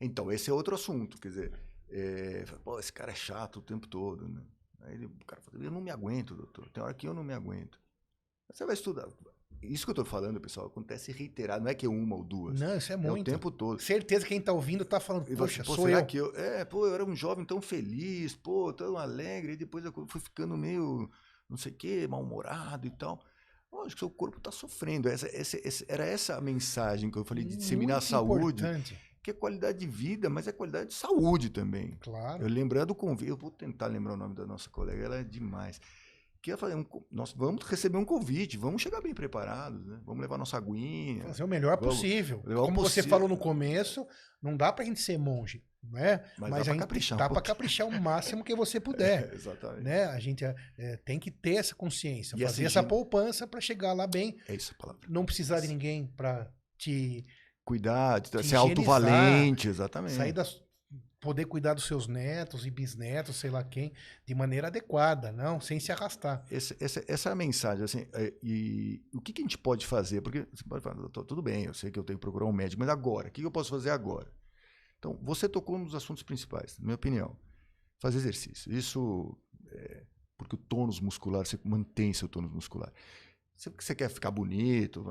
[0.00, 1.20] Então, esse é outro assunto.
[1.20, 1.52] Quer dizer,
[1.90, 4.42] é, pô, esse cara é chato o tempo todo, né?
[4.80, 6.68] Aí ele, o cara fala, eu não me aguento, doutor.
[6.70, 7.78] Tem hora que eu não me aguento.
[8.52, 9.08] Você vai estudar.
[9.60, 11.64] Isso que eu estou falando, pessoal, acontece reiterado.
[11.64, 12.60] Não é que é uma ou duas.
[12.60, 13.28] Não, isso é muito.
[13.28, 13.80] É o tempo todo.
[13.80, 16.06] Certeza que quem está ouvindo está falando, poxa, pô, sou eu.
[16.06, 16.34] Que eu.
[16.36, 19.54] É, pô, eu era um jovem tão feliz, pô, tão alegre.
[19.54, 21.10] E depois eu fui ficando meio,
[21.48, 23.20] não sei o quê, mal-humorado e tal.
[23.72, 25.08] Lógico que seu corpo está sofrendo.
[25.08, 28.62] Essa, essa, essa, era essa a mensagem que eu falei de disseminar muito a saúde.
[28.62, 28.98] Importante.
[29.22, 31.96] Que é qualidade de vida, mas é qualidade de saúde também.
[32.00, 32.42] Claro.
[32.42, 35.24] Eu lembrando o convite, eu vou tentar lembrar o nome da nossa colega, ela é
[35.24, 35.80] demais
[36.40, 39.98] que ia fazer um, nós vamos receber um convite, vamos chegar bem preparados, né?
[40.04, 41.24] Vamos levar nossa aguinha.
[41.24, 42.38] Fazer o melhor possível.
[42.42, 42.82] Como possível.
[42.84, 44.06] você falou no começo,
[44.40, 46.22] não dá pra gente ser monge, né?
[46.38, 47.18] Mas, Mas dá pra caprichar.
[47.18, 49.30] Dá um caprichar o máximo que você puder.
[49.30, 49.82] É, exatamente.
[49.82, 50.04] Né?
[50.04, 54.06] A gente é, tem que ter essa consciência, e fazer essa poupança para chegar lá
[54.06, 54.36] bem.
[54.48, 55.02] É isso a palavra.
[55.08, 57.24] Não precisar de ninguém para te
[57.64, 60.14] cuidar, de ser autovalente, exatamente.
[60.14, 60.60] Sair das
[61.20, 63.92] poder cuidar dos seus netos e bisnetos, sei lá quem,
[64.24, 66.44] de maneira adequada, não, sem se arrastar.
[66.50, 69.86] Esse, essa, essa é a mensagem, assim, é, e o que, que, a gente pode
[69.86, 70.20] fazer?
[70.20, 72.52] Porque você pode falar, doutor, tudo bem, eu sei que eu tenho que procurar um
[72.52, 74.32] médico, mas agora, o que, que eu posso fazer agora?
[74.98, 77.36] Então, você tocou nos assuntos principais, na minha opinião.
[77.98, 78.72] Fazer exercício.
[78.72, 79.36] Isso
[79.70, 80.04] é,
[80.36, 82.92] porque o tônus muscular, você mantém seu tônus muscular.
[83.56, 85.04] Se você quer ficar bonito,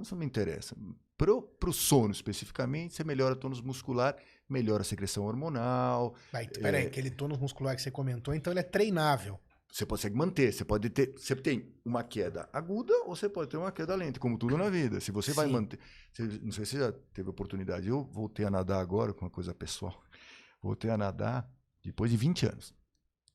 [0.00, 0.74] isso não me interessa.
[1.18, 4.16] Para o sono, especificamente, você melhora o tônus muscular
[4.50, 6.14] melhora a secreção hormonal.
[6.60, 6.86] Peraí, é...
[6.86, 9.38] aquele tônus muscular que você comentou, então ele é treinável.
[9.70, 13.56] Você consegue manter, você pode ter, você tem uma queda aguda ou você pode ter
[13.56, 15.00] uma queda lenta, como tudo na vida.
[15.00, 15.36] Se você Sim.
[15.36, 15.78] vai manter,
[16.12, 19.30] você, não sei se você já teve oportunidade, eu voltei a nadar agora com uma
[19.30, 20.02] coisa pessoal.
[20.62, 21.50] Voltei a nadar
[21.82, 22.74] depois de 20 anos,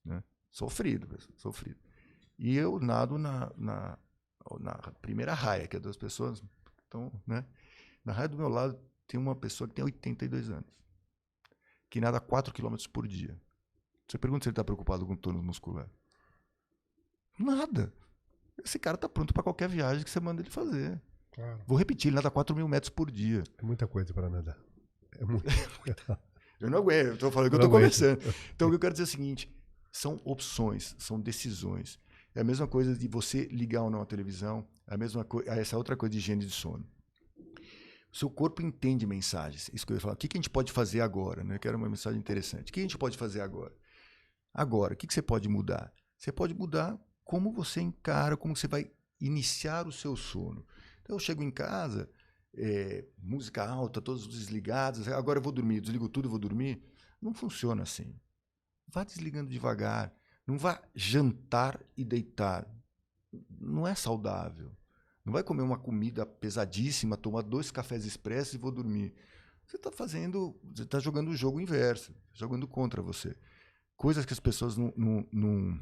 [0.03, 0.23] né?
[0.51, 1.07] Sofrido,
[1.37, 1.79] sofrido.
[2.37, 3.97] E eu nado na, na,
[4.59, 6.43] na primeira raia, que é das pessoas,
[6.87, 7.43] então, né?
[8.03, 10.75] Na raia do meu lado tem uma pessoa que tem 82 anos
[11.95, 13.39] que nada 4 km por dia.
[14.05, 15.89] Você pergunta se ele está preocupado com o tônus muscular.
[17.37, 17.93] Nada.
[18.63, 21.01] Esse cara está pronto para qualquer viagem que você manda ele fazer.
[21.31, 21.61] Claro.
[21.67, 23.43] Vou repetir, ele nada 4 mil metros por dia.
[23.57, 24.57] É muita coisa para nadar.
[25.19, 25.45] É muito.
[26.59, 28.19] eu não aguento, eu estou falando que eu estou começando.
[28.55, 29.53] Então, o que eu quero dizer é o seguinte:
[29.91, 31.99] são opções, são decisões.
[32.33, 35.49] É a mesma coisa de você ligar ou não a televisão, é a mesma coisa,
[35.51, 36.85] essa outra coisa de higiene de sono
[38.15, 39.69] seu corpo entende mensagens.
[39.73, 40.13] Isso que eu ia falar.
[40.13, 41.43] O que, que a gente pode fazer agora?
[41.43, 41.59] Né?
[41.59, 42.69] Que era uma mensagem interessante.
[42.69, 43.75] O que a gente pode fazer agora?
[44.53, 45.91] Agora, o que, que você pode mudar?
[46.17, 50.65] Você pode mudar como você encara, como você vai iniciar o seu sono.
[51.01, 52.09] Então, eu chego em casa,
[52.53, 56.81] é, música alta, todos desligados, agora eu vou dormir, desligo tudo e vou dormir.
[57.21, 58.15] Não funciona assim.
[58.87, 60.13] Vá desligando devagar.
[60.45, 62.67] Não vá jantar e deitar.
[63.49, 64.71] Não é saudável.
[65.25, 69.13] Não vai comer uma comida pesadíssima, tomar dois cafés expressos e vou dormir.
[69.65, 73.35] Você está fazendo, você está jogando o jogo inverso, jogando contra você.
[73.95, 75.79] Coisas que as pessoas não, não, não,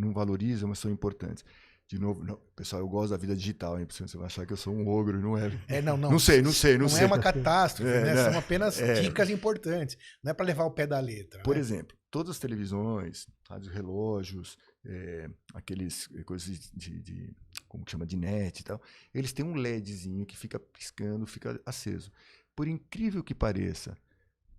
[0.00, 1.44] não valorizam, mas são importantes.
[1.90, 3.84] De novo, não, pessoal, eu gosto da vida digital, hein?
[3.90, 5.50] Você vai achar que eu sou um ogro e não é.
[5.66, 6.12] É, não, não.
[6.12, 6.98] Não sei, não sei, não, não sei.
[6.98, 8.30] Não é uma catástrofe, é, né?
[8.30, 9.98] São apenas é, dicas importantes.
[10.22, 11.42] Não é para levar o pé da letra.
[11.42, 11.60] Por né?
[11.60, 17.34] exemplo, todas as televisões, rádios relógios, é, aqueles coisas de, de,
[17.66, 18.80] como chama, de net e tal,
[19.12, 22.12] eles têm um LEDzinho que fica piscando, fica aceso.
[22.54, 23.96] Por incrível que pareça,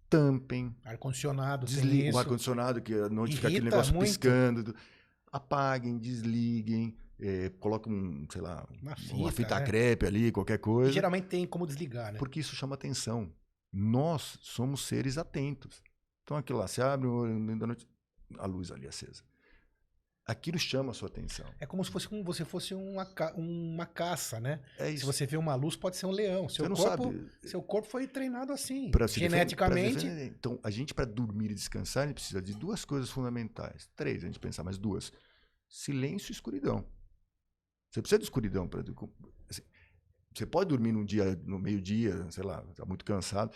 [0.10, 4.10] tampem, Ar-condicionado, sem desliguem o ar-condicionado, que à noite fica aquele negócio muito.
[4.10, 4.76] piscando.
[5.32, 9.66] Apaguem, desliguem, é, coloquem um, sei lá, Uma uma fita, fita né?
[9.66, 10.92] crepe ali, qualquer E coisa.
[10.92, 12.20] geralmente tem como desligar, né?
[12.20, 13.32] Porque isso chama atenção.
[13.72, 15.82] Nós somos seres atentos.
[16.24, 17.88] Então aquilo lá, você abre o olho no meio da noite,
[18.38, 19.24] a luz ali acesa.
[20.32, 21.46] Aquilo chama a sua atenção.
[21.60, 24.62] É como se fosse um, você fosse uma, ca- uma caça, né?
[24.78, 25.06] É Se isso.
[25.06, 26.48] você vê uma luz, pode ser um leão.
[26.48, 27.30] Seu, você não corpo, sabe.
[27.50, 28.90] seu corpo foi treinado assim.
[29.10, 29.96] se geneticamente.
[30.06, 30.28] defender.
[30.28, 33.90] Então, a gente, para dormir e descansar, a gente precisa de duas coisas fundamentais.
[33.96, 35.12] Três, a gente pensar, mas duas.
[35.68, 36.86] Silêncio e escuridão.
[37.90, 38.82] Você precisa de escuridão para.
[39.50, 39.64] Assim,
[40.34, 43.52] você pode dormir num dia, no meio-dia, sei lá, tá muito cansado,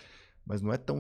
[0.46, 1.00] mas não é tão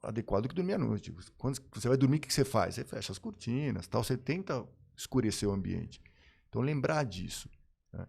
[0.00, 1.12] adequado que dormir à noite.
[1.36, 2.76] Quando você vai dormir, o que que você faz?
[2.76, 4.64] Você fecha as cortinas, tal, você tenta
[4.96, 6.00] escurecer o ambiente.
[6.48, 7.48] Então, lembrar disso.
[7.92, 8.06] né?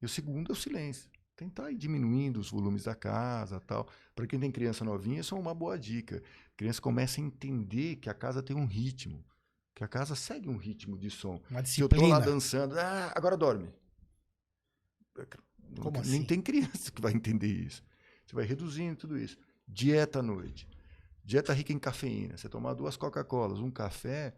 [0.00, 1.10] E o segundo é o silêncio.
[1.36, 3.88] Tentar ir diminuindo os volumes da casa, tal.
[4.14, 6.22] Para quem tem criança novinha, isso é uma boa dica.
[6.52, 9.24] A criança começa a entender que a casa tem um ritmo,
[9.74, 11.40] que a casa segue um ritmo de som.
[11.50, 12.20] Uma Se eu tô lá disciplina.
[12.20, 13.72] dançando, ah, agora dorme.
[15.80, 16.24] Como Nem assim?
[16.24, 17.82] tem criança que vai entender isso.
[18.26, 19.36] Você vai reduzindo tudo isso.
[19.66, 20.68] Dieta à noite.
[21.24, 22.36] Dieta rica em cafeína.
[22.36, 24.34] Você tomar duas Coca-Colas, um café,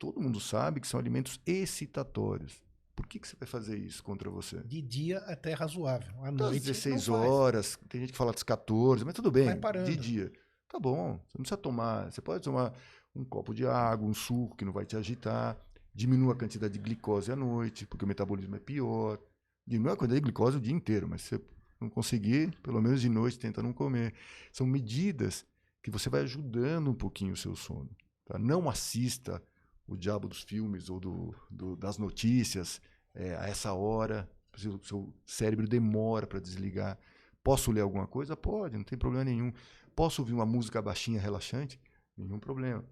[0.00, 2.60] todo mundo sabe que são alimentos excitatórios.
[2.96, 4.58] Por que, que você vai fazer isso contra você?
[4.64, 6.12] De dia até razoável.
[6.24, 6.60] À Às noite.
[6.60, 7.30] 16 não faz.
[7.30, 9.46] horas, tem gente que fala das 14, mas tudo bem,
[9.84, 10.32] de dia.
[10.68, 12.10] Tá bom, você não precisa tomar.
[12.10, 12.72] Você pode tomar
[13.14, 15.56] um copo de água, um suco que não vai te agitar.
[15.94, 19.18] Diminua a quantidade de glicose à noite, porque o metabolismo é pior.
[19.66, 21.44] Diminua a quantidade de glicose o dia inteiro, mas se você
[21.80, 24.14] não conseguir, pelo menos de noite, tenta não comer.
[24.52, 25.44] São medidas
[25.82, 27.90] que você vai ajudando um pouquinho o seu sono.
[28.26, 28.38] tá?
[28.38, 29.42] Não assista
[29.90, 32.80] o diabo dos filmes ou do, do- das notícias
[33.14, 34.30] é, a essa hora.
[34.56, 36.98] O seu, seu cérebro demora para desligar.
[37.42, 38.36] Posso ler alguma coisa?
[38.36, 39.52] Pode, não tem problema nenhum.
[39.94, 41.80] Posso ouvir uma música baixinha, relaxante?
[42.16, 42.84] Nenhum problema.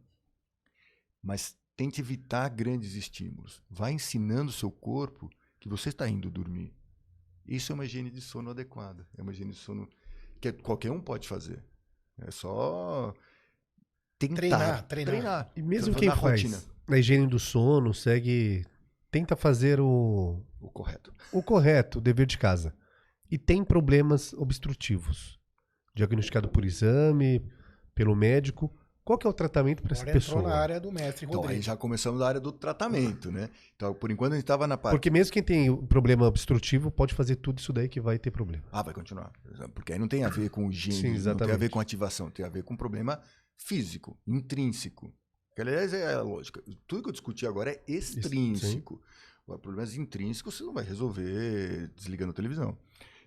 [1.22, 3.62] Mas tente evitar grandes estímulos.
[3.68, 5.28] Vai ensinando o seu corpo
[5.60, 6.74] que você está indo dormir.
[7.46, 9.06] Isso é uma higiene de sono adequada.
[9.16, 9.88] É uma higiene de sono
[10.40, 11.64] que qualquer um pode fazer.
[12.18, 13.14] É só
[14.18, 14.36] tentar.
[14.36, 15.52] Treinar, treinar.
[15.56, 16.77] E mesmo quem faz rotina.
[16.88, 18.64] A higiene do sono, segue.
[19.10, 21.12] Tenta fazer o, O correto.
[21.32, 22.74] o correto, o dever de casa.
[23.30, 25.38] E tem problemas obstrutivos.
[25.94, 27.42] Diagnosticado por exame,
[27.94, 28.70] pelo médico.
[29.02, 30.42] Qual que é o tratamento para essa pessoa?
[30.42, 31.62] na área do mestre Então, aí Rodrigo.
[31.62, 33.48] já começamos da área do tratamento, né?
[33.74, 34.92] Então, por enquanto, a gente estava na parte.
[34.94, 38.64] Porque mesmo quem tem problema obstrutivo pode fazer tudo isso daí que vai ter problema.
[38.70, 39.32] Ah, vai continuar.
[39.74, 41.56] Porque aí não tem a ver com higiene, Sim, não tem a exatamente.
[41.58, 43.18] ver com ativação, tem a ver com problema
[43.56, 45.10] físico, intrínseco.
[45.58, 46.62] Que, aliás, é a lógica.
[46.86, 49.02] Tudo que eu discuti agora é extrínseco.
[49.42, 52.78] Agora, problemas intrínsecos você não vai resolver desligando a televisão.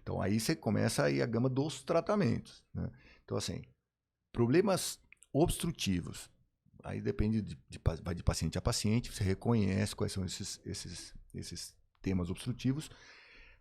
[0.02, 2.64] Então, aí você começa aí a gama dos tratamentos.
[2.74, 2.90] né?
[3.26, 3.62] Então, assim,
[4.32, 4.98] problemas
[5.34, 6.30] obstrutivos.
[6.86, 11.14] Aí depende de, de vai de paciente a paciente, você reconhece quais são esses, esses,
[11.36, 12.90] esses temas obstrutivos.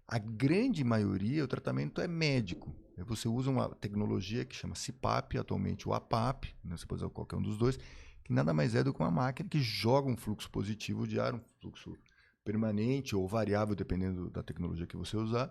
[0.07, 2.73] A grande maioria, o tratamento é médico.
[2.99, 6.77] Você usa uma tecnologia que chama CPAP, atualmente o APAP, né?
[6.77, 7.77] você pode usar qualquer um dos dois,
[8.25, 11.35] que nada mais é do que uma máquina que joga um fluxo positivo de ar,
[11.35, 11.97] um fluxo
[12.45, 15.51] permanente ou variável, dependendo da tecnologia que você usar,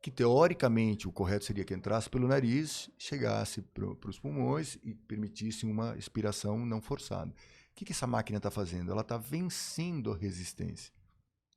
[0.00, 5.66] que teoricamente o correto seria que entrasse pelo nariz, chegasse para os pulmões e permitisse
[5.66, 7.30] uma expiração não forçada.
[7.30, 7.34] O
[7.74, 8.90] que, que essa máquina está fazendo?
[8.92, 10.92] Ela está vencendo a resistência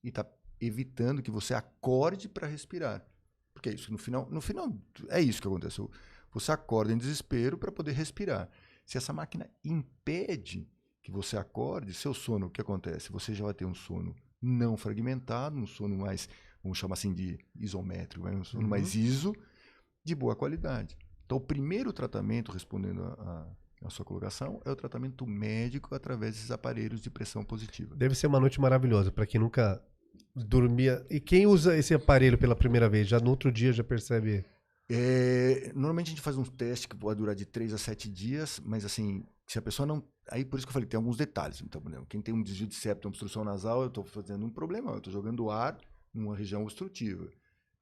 [0.03, 0.25] e está
[0.59, 3.05] evitando que você acorde para respirar.
[3.53, 4.71] Porque é isso, no final, no final
[5.09, 5.81] é isso que acontece.
[6.33, 8.49] Você acorda em desespero para poder respirar.
[8.91, 10.67] Se essa máquina impede
[11.01, 13.09] que você acorde, seu sono, o que acontece?
[13.09, 16.27] Você já vai ter um sono não fragmentado, um sono mais,
[16.61, 18.35] vamos chamar assim de isométrico, né?
[18.35, 18.69] um sono Uhum.
[18.69, 19.33] mais iso,
[20.03, 20.97] de boa qualidade.
[21.25, 23.13] Então, o primeiro tratamento, respondendo a,
[23.81, 27.95] a, a sua colocação, é o tratamento médico através desses aparelhos de pressão positiva.
[27.95, 29.81] Deve ser uma noite maravilhosa para quem nunca
[30.35, 31.07] dormia.
[31.09, 34.43] E quem usa esse aparelho pela primeira vez, já no outro dia já percebe.
[34.93, 38.59] É, normalmente a gente faz um teste que pode durar de 3 a 7 dias,
[38.65, 40.03] mas assim, se a pessoa não.
[40.29, 41.61] Aí por isso que eu falei, tem alguns detalhes.
[41.61, 44.45] Então, por exemplo, quem tem um desvio de septo, uma obstrução nasal, eu estou fazendo
[44.45, 45.77] um problema, eu estou jogando ar
[46.13, 47.29] numa região obstrutiva.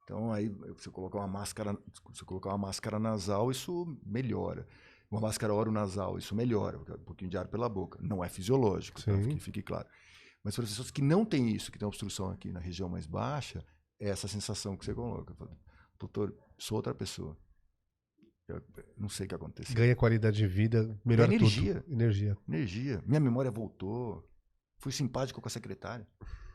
[0.04, 1.76] Então aí você colocar uma máscara,
[2.12, 4.66] você colocar uma máscara nasal, isso melhora.
[5.10, 7.98] Uma máscara oro-nasal, isso melhora, é um pouquinho de ar pela boca.
[8.00, 9.12] Não é fisiológico, tá?
[9.16, 9.30] Sim.
[9.30, 9.88] que fique claro.
[10.44, 13.06] Mas para as pessoas que não têm isso, que tem obstrução aqui na região mais
[13.06, 13.64] baixa,
[13.98, 15.34] é essa sensação que você coloca.
[15.98, 17.36] Doutor, sou outra pessoa.
[18.46, 18.62] Eu
[18.96, 19.74] não sei o que aconteceu.
[19.74, 21.80] Ganha qualidade de vida, melhora energia.
[21.80, 21.92] tudo.
[21.92, 22.36] Energia.
[22.48, 23.02] Energia.
[23.06, 24.28] Minha memória voltou.
[24.78, 26.06] Fui simpático com a secretária.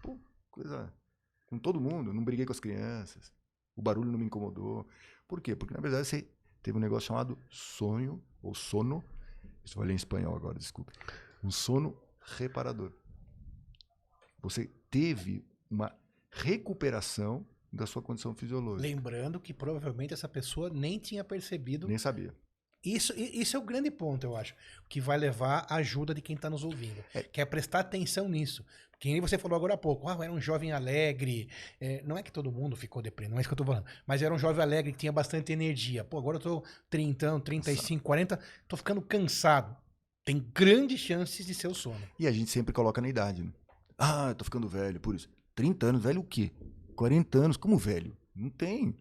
[0.01, 0.20] Pô,
[0.51, 0.93] coisa.
[1.47, 2.14] Com todo mundo.
[2.14, 3.32] Não briguei com as crianças.
[3.76, 4.88] O barulho não me incomodou.
[5.28, 5.56] Por quê?
[5.56, 6.28] Porque, na verdade, você
[6.62, 9.03] teve um negócio chamado sonho, ou sono.
[9.76, 10.91] Vai ler em espanhol agora, desculpa.
[11.43, 11.99] Um sono
[12.38, 12.91] reparador.
[14.41, 15.95] Você teve uma
[16.32, 18.88] recuperação da sua condição fisiológica.
[18.88, 21.88] Lembrando que provavelmente essa pessoa nem tinha percebido.
[21.88, 22.34] Nem sabia.
[22.84, 24.53] Isso, isso é o grande ponto, eu acho,
[24.88, 27.03] que vai levar a ajuda de quem está nos ouvindo.
[27.15, 27.23] É.
[27.23, 28.63] Que é prestar atenção nisso.
[28.99, 31.49] Que nem você falou agora há pouco, ah, era um jovem alegre.
[31.82, 33.86] É, não é que todo mundo ficou deprimido, não é isso que eu tô falando.
[34.05, 36.03] Mas era um jovem alegre que tinha bastante energia.
[36.03, 39.76] Pô, agora eu tô 30, 35, 40, tô ficando cansado.
[40.23, 42.01] Tem grandes chances de ser o sono.
[42.19, 43.51] E a gente sempre coloca na idade, né?
[43.97, 45.30] Ah, eu tô ficando velho, por isso.
[45.55, 46.51] 30 anos, velho o quê?
[46.95, 48.15] 40 anos, como velho?
[48.35, 48.95] Não tem.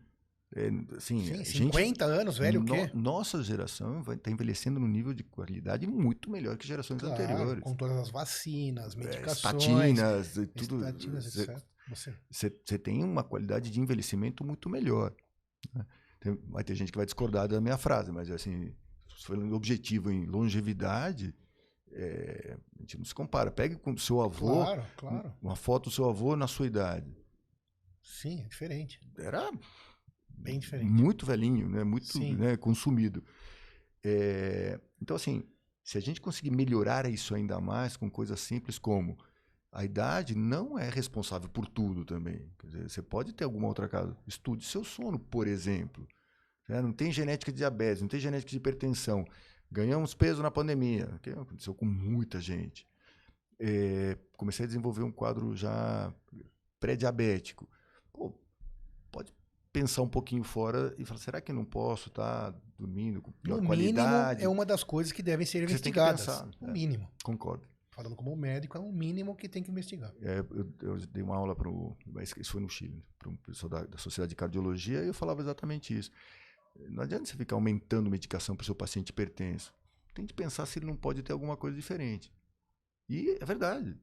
[0.57, 2.91] É, assim, Sim, a 50 anos, velho, o no- quê?
[2.95, 7.63] Nossa geração vai estar envelhecendo num nível de qualidade muito melhor que gerações Claro, anteriores.
[7.65, 10.77] com todas as vacinas, É, medicações, estatinas, e tudo.
[10.79, 11.63] estatinas, Você- etc.
[12.31, 15.13] Você- tem uma qualidade de envelhecimento muito melhor.
[15.75, 15.85] né?
[16.21, 18.73] Tem- vai ter gente que vai discordar da minha frase, mas assim,
[19.31, 21.35] um objetivo em longevidade,
[21.91, 23.51] é, a gente não se compara.
[23.51, 25.33] Pegue com o seu avô, Claro, claro.
[25.43, 27.17] uma foto do seu avô na sua idade.
[28.05, 29.01] Sim, é diferente.
[29.19, 29.51] Era
[30.29, 30.89] Bem diferente.
[30.89, 31.83] muito velhinho, né?
[31.83, 33.25] muito né, consumido.
[34.05, 35.43] É, então, assim,
[35.83, 39.19] se a gente conseguir melhorar isso ainda mais com coisas simples como
[39.73, 42.49] a idade não é responsável por tudo também.
[42.63, 44.17] Dizer, você pode ter alguma outra causa.
[44.27, 46.07] Estude seu sono, por exemplo.
[46.69, 46.81] né?
[46.81, 49.25] Não tem genética de diabetes, não tem genética de hipertensão.
[49.71, 52.87] Ganhamos peso na pandemia, que aconteceu com muita gente.
[53.59, 56.15] É, comecei a desenvolver um quadro já
[56.79, 57.69] pré-diabético.
[58.15, 58.33] Pô,
[59.13, 59.31] pode
[59.73, 63.69] pensar um pouquinho fora e falar, será que não posso estar dormindo com pior No
[63.69, 64.43] mínimo, qualidade?
[64.43, 66.21] é uma das coisas que devem ser Você tem que investigadas.
[66.25, 66.73] pensar, No é.
[66.73, 67.11] mínimo.
[67.23, 67.67] Concordo.
[67.91, 70.13] Falando como médico, é o mínimo que tem que investigar.
[70.23, 71.71] É, eu, eu dei uma aula para
[72.23, 75.41] isso foi no Chile, para um pessoal da, da Sociedade de Cardiologia, e eu falava
[75.43, 76.11] exatamente isso.
[76.89, 79.73] Não adianta você ficar aumentando medicação para o seu paciente hipertenso.
[80.13, 82.33] Tem que pensar se ele não pode ter alguma coisa diferente.
[83.09, 83.97] E é verdade.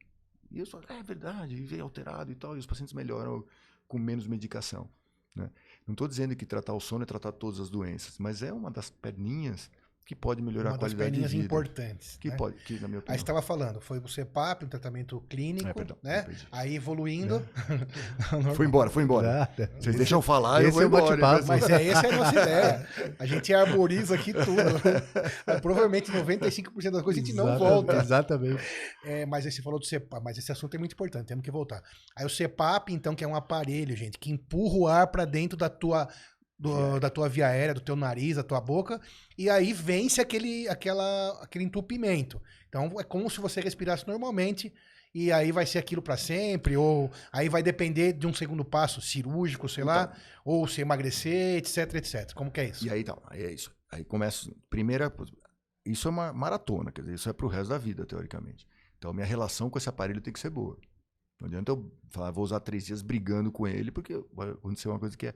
[0.49, 3.45] E eu só, é verdade, e veio alterado e tal, e os pacientes melhoram
[3.91, 4.89] com menos medicação.
[5.35, 5.51] Né?
[5.85, 8.71] Não estou dizendo que tratar o sono é tratar todas as doenças, mas é uma
[8.71, 9.69] das perninhas
[10.06, 11.45] que pode melhorar uma a das qualidade de perninhas vida.
[11.45, 12.18] importantes.
[12.20, 12.36] Que né?
[12.36, 13.16] pode, que na minha Aí opinião.
[13.16, 16.28] estava falando, foi o CEPAP, um tratamento clínico, É, perdão, né?
[16.52, 17.45] Aí evoluindo.
[18.56, 19.49] Foi embora, foi embora.
[19.80, 21.06] Vocês deixam eu falar, eu vou é embora.
[21.18, 21.47] bate-papo.
[21.47, 22.88] Mas é, essa é a nossa ideia.
[23.20, 24.82] A gente arboriza aqui tudo.
[25.45, 27.95] Mas provavelmente 95% das coisas a gente não volta.
[27.97, 28.62] Exatamente.
[29.06, 31.52] É, mas aí você falou do CEPAP, mas esse assunto é muito importante, temos que
[31.52, 31.82] voltar.
[32.16, 35.58] Aí o CEPAP, então, que é um aparelho, gente, que empurra o ar para dentro
[35.58, 36.08] da tua,
[36.62, 39.01] do- da tua via aérea, do teu nariz, da tua boca,
[39.36, 42.39] e aí vence aquele, aquela, aquele entupimento.
[42.70, 44.72] Então é como se você respirasse normalmente,
[45.14, 49.01] e aí vai ser aquilo para sempre, ou aí vai depender de um segundo passo
[49.01, 52.34] cirúrgico, sei lá, ou se emagrecer, etc, etc.
[52.34, 52.86] Como que é isso?
[52.86, 53.72] E aí, então, aí é isso.
[53.91, 54.49] Aí começa.
[54.70, 55.12] Primeira.
[55.84, 58.68] Isso é uma maratona, quer dizer, isso é pro resto da vida, teoricamente.
[58.99, 60.78] Então, minha relação com esse aparelho tem que ser boa.
[61.39, 64.99] Não adianta eu falar, vou usar três dias brigando com ele, porque vai acontecer uma
[64.99, 65.34] coisa que é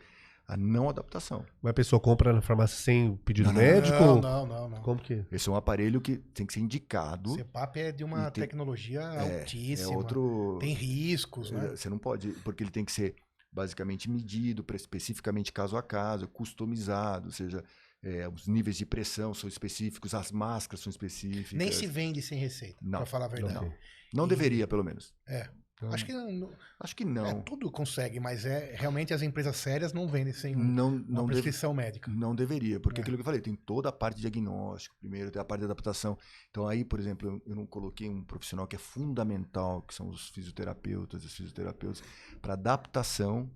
[0.47, 1.45] a não adaptação.
[1.61, 3.97] Uma pessoa compra na farmácia sem pedido Não, não, médico?
[3.99, 4.81] Não, não, não, não.
[4.81, 5.25] Como que?
[5.31, 7.31] Esse é um aparelho que tem que ser indicado.
[7.35, 9.93] CEPAP é de uma tem- tecnologia É, altíssima.
[9.93, 10.57] é outro.
[10.59, 11.69] Tem riscos, né?
[11.69, 13.15] Você não pode, porque ele tem que ser
[13.51, 17.63] basicamente medido, especificamente caso a caso, customizado, ou seja,
[18.03, 21.53] é, os níveis de pressão são específicos, as máscaras são específicas.
[21.53, 23.53] Nem se vende sem receita, Não, pra falar a verdade.
[23.55, 23.73] Não,
[24.13, 25.13] não E- deveria, pelo menos.
[25.27, 25.49] É.
[25.78, 27.41] Então, Acho que não, Acho que é, não.
[27.41, 31.26] tudo consegue, mas é realmente as empresas sérias não vendem sem um- Não, uma não,
[31.26, 32.09] deve- prescrição médica.
[32.09, 33.03] não deveria, porque É.
[33.03, 35.65] aquilo que eu falei, tem toda a parte de diagnóstico, primeiro tem a parte de
[35.65, 36.17] adaptação.
[36.49, 40.07] Então aí, por exemplo, eu, eu não coloquei um profissional que é fundamental, que são
[40.07, 42.01] os fisioterapeutas, os fisioterapeutas,
[42.41, 43.51] para adaptação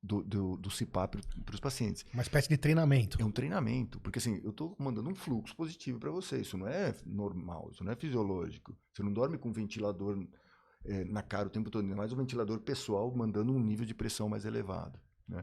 [0.00, 2.04] do, do, do CIPAP para os pacientes.
[2.12, 3.20] Uma espécie de treinamento.
[3.20, 6.40] É um treinamento, porque assim, eu estou mandando um fluxo positivo para você.
[6.40, 8.76] Isso não é normal, isso não é fisiológico.
[8.92, 10.16] Você não dorme com um ventilador
[10.84, 13.94] eh, na cara o tempo todo, ainda mais um ventilador pessoal mandando um nível de
[13.94, 14.98] pressão mais elevado.
[15.28, 15.42] né?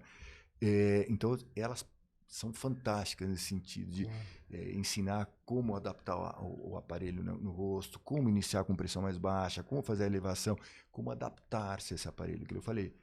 [0.62, 1.86] Eh, então, elas
[2.28, 4.08] são fantásticas nesse sentido de
[4.52, 9.18] eh, ensinar como adaptar o, o aparelho no, no rosto, como iniciar com pressão mais
[9.18, 10.56] baixa, como fazer a elevação,
[10.92, 12.46] como adaptar-se a esse aparelho.
[12.46, 12.94] Que eu falei,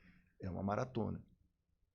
[0.41, 1.21] é uma maratona.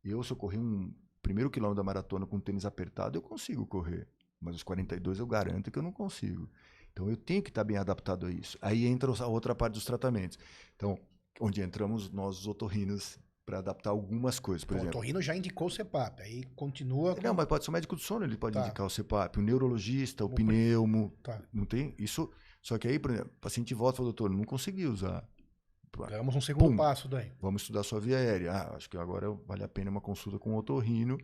[0.03, 4.07] Eu, se eu correr um primeiro quilômetro da maratona com tênis apertado, eu consigo correr.
[4.39, 6.49] Mas os 42 eu garanto que eu não consigo.
[6.91, 8.57] Então eu tenho que estar bem adaptado a isso.
[8.61, 10.37] Aí entra a outra parte dos tratamentos.
[10.75, 10.97] Então,
[11.39, 14.63] onde entramos nós, os otorrinos, para adaptar algumas coisas.
[14.63, 17.15] Por o exemplo, Torrino já indicou o CEPAP, aí continua.
[17.15, 18.61] com- não, mas pode ser o médico do sono, ele pode Tá.
[18.65, 21.11] indicar o CEPAP, o neurologista, o O pneumo.
[21.23, 21.41] Tá.
[21.51, 22.29] Não tem isso
[22.63, 25.27] Só que aí, por exemplo, o paciente volta e fala, doutor, não consegui usar.
[26.09, 26.77] Damos um segundo Pum.
[26.77, 27.31] passo daí.
[27.41, 28.51] Vamos estudar sua via aérea.
[28.53, 31.17] Ah, acho que agora vale a pena uma consulta com o otorrino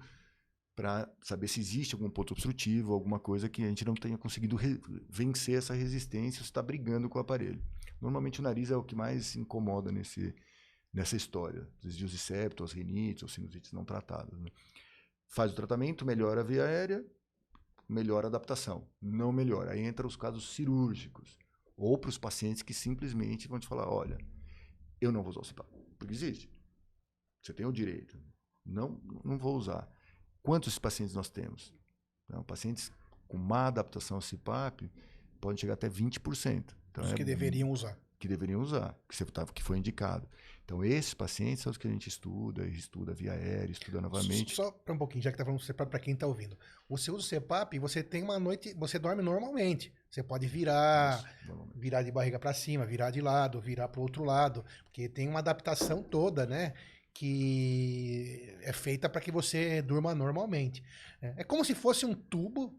[0.78, 4.60] para saber se existe algum ponto obstrutivo, alguma coisa que a gente não tenha conseguido
[5.10, 7.60] vencer essa resistência, está brigando com o aparelho.
[8.00, 10.36] Normalmente o nariz é o que mais incomoda nesse,
[10.94, 11.68] nessa história.
[11.82, 14.40] Desvios de septo, as rinites ou sinusites não tratadas.
[14.40, 14.52] né?
[15.28, 17.04] Faz o tratamento, melhora a via aérea,
[17.90, 18.88] melhora a adaptação.
[19.02, 19.72] Não melhora.
[19.72, 21.40] Aí entra os casos cirúrgicos.
[21.76, 24.20] Ou para os pacientes que simplesmente vão te falar, olha,
[25.02, 25.68] eu não vou usar o CPAP.
[25.98, 26.48] Porque existe.
[27.42, 28.16] Você tem o direito.
[28.64, 29.92] Não, não vou usar.
[30.48, 31.74] Quantos pacientes nós temos?
[32.30, 32.90] Não, pacientes
[33.28, 34.90] com má adaptação ao CPAP
[35.42, 36.64] podem chegar até 20%.
[36.90, 37.98] Então, Os é que deveriam usar.
[38.18, 40.26] que deveriam usar, que, você que foi indicado.
[40.64, 44.56] Então, esses pacientes são os que a gente estuda, estuda via aérea, estuda novamente.
[44.56, 46.58] Só para um pouquinho, já que tá falando do CPAP para quem tá ouvindo.
[46.88, 49.94] Você usa o CPAP, você tem uma noite, você dorme normalmente.
[50.10, 54.04] Você pode virar, Isso, virar de barriga para cima, virar de lado, virar para o
[54.04, 56.74] outro lado, porque tem uma adaptação toda, né?
[57.18, 60.84] Que é feita para que você durma normalmente.
[61.22, 62.74] É é como se fosse um tubo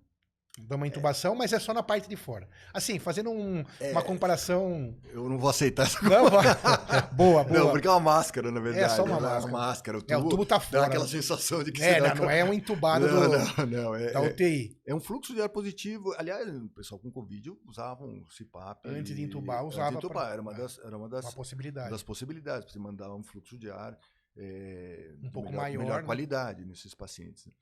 [0.59, 2.49] de uma intubação, mas é só na parte de fora.
[2.75, 3.93] Assim, fazendo um- É.
[3.93, 4.97] uma comparação.
[5.13, 6.25] Eu não vou aceitar essa Não,
[7.15, 7.45] boa, boa.
[7.45, 8.97] Não, porque é uma máscara, na verdade.
[8.97, 9.53] só uma É máscara.
[9.53, 9.99] máscara.
[9.99, 10.87] O tubo, É, o tubo tá dá fora.
[10.87, 14.11] aquela sensação de que É, não, não é um entubado não, do- não, não, é,
[14.13, 14.77] da é- UTI.
[14.85, 16.13] é um fluxo de ar positivo.
[16.19, 18.81] Aliás, o pessoal com Covid usavam o CPAP.
[18.89, 20.25] Antes de entubar, antes usava de entubar.
[20.25, 20.57] pra- Era uma é.
[20.57, 21.91] das, era uma das, Uma possibilidade.
[21.91, 23.97] das possibilidades, para você mandar um fluxo de ar
[24.39, 26.07] é, Um pouco melhor, maior, melhor né?
[26.07, 27.47] qualidade nesses pacientes.
[27.47, 27.53] né?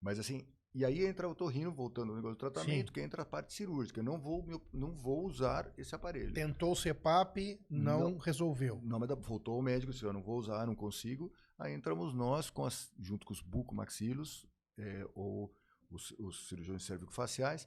[0.00, 2.92] Mas assim, e aí entra o torrino, voltando ao negócio do tratamento, Sim.
[2.92, 4.00] que entra a parte cirúrgica.
[4.00, 6.32] Eu não vou, não vou usar esse aparelho.
[6.32, 8.18] Tentou o CPAP, não, Não.
[8.18, 8.80] resolveu.
[8.84, 11.32] Não, mas voltou o médico, disse, eu não vou usar, não consigo.
[11.58, 15.52] Aí entramos nós, com as, junto com os bucomaxilos, é, ou
[15.90, 17.66] os, os cirurgiões cérvico-faciais,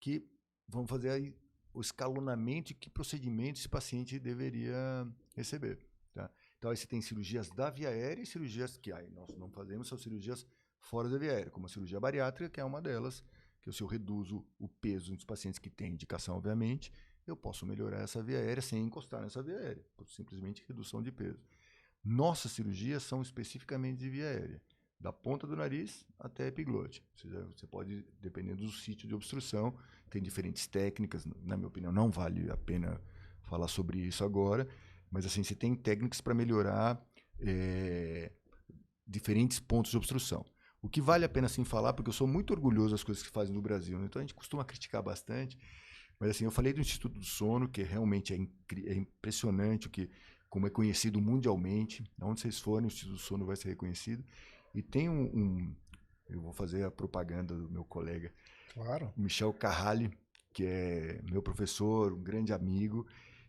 [0.00, 0.24] que
[0.66, 1.36] vão fazer aí
[1.74, 5.78] o escalonamento de que procedimento esse paciente deveria receber.
[6.58, 9.88] Então, aí você tem cirurgias da via aérea e cirurgias que aí nós não fazemos,
[9.88, 10.44] são cirurgias
[10.80, 13.22] fora da via aérea, como a cirurgia bariátrica, que é uma delas,
[13.62, 16.92] que se eu reduzo o peso dos pacientes que têm indicação, obviamente,
[17.26, 21.12] eu posso melhorar essa via aérea sem encostar nessa via aérea, por simplesmente redução de
[21.12, 21.40] peso.
[22.02, 24.62] Nossas cirurgias são especificamente de via aérea,
[24.98, 27.04] da ponta do nariz até a epiglote.
[27.54, 29.76] Você pode, dependendo do sítio de obstrução,
[30.10, 33.00] tem diferentes técnicas, na minha opinião, não vale a pena
[33.42, 34.66] falar sobre isso agora,
[35.10, 37.00] mas assim, você tem técnicas para melhorar
[37.40, 38.32] eh,
[39.06, 40.44] diferentes pontos de obstrução.
[40.80, 43.30] O que vale a pena assim falar, porque eu sou muito orgulhoso das coisas que
[43.30, 44.06] fazem no Brasil, né?
[44.06, 45.58] então a gente costuma criticar bastante,
[46.20, 48.36] mas assim, eu falei do Instituto do Sono, que realmente é,
[48.90, 50.10] é impressionante o que,
[50.48, 52.04] como é conhecido mundialmente.
[52.20, 54.24] Onde vocês forem, o Instituto do Sono vai ser reconhecido.
[54.74, 55.76] E tem um, um-
[56.28, 58.32] eu vou fazer a propaganda do meu colega
[58.72, 59.12] Claro.
[59.16, 60.10] Michel Carrali,
[60.52, 63.06] que é meu professor, um grande amigo,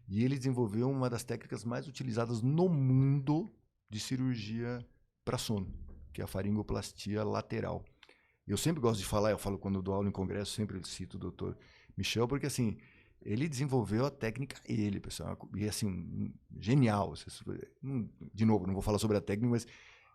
[0.09, 3.49] e ele desenvolveu uma das técnicas mais utilizadas no mundo
[3.89, 4.85] de cirurgia
[5.23, 5.71] para sono,
[6.11, 7.85] que é a faringoplastia lateral.
[8.47, 11.19] Eu sempre gosto de falar, eu falo quando dou aula em congresso, sempre cito o
[11.19, 11.55] doutor
[11.95, 12.77] Michel, porque assim,
[13.21, 17.13] ele desenvolveu a técnica ele, pessoal, e assim, genial.
[18.33, 19.67] De novo, não vou falar sobre a técnica, mas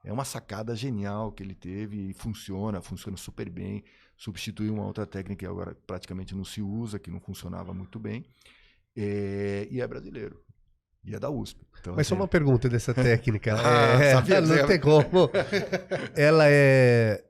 [0.05, 3.85] é uma sacada genial que ele teve e funciona, funciona super bem
[4.17, 8.25] substituiu uma outra técnica que agora praticamente não se usa, que não funcionava muito bem,
[8.97, 10.41] é, e é brasileiro.
[11.05, 11.61] E é da USP.
[11.81, 13.55] Então, Mas só assim, uma pergunta dessa técnica.
[13.61, 15.31] Ah, É, sabia não tem como.
[16.15, 17.23] Ela é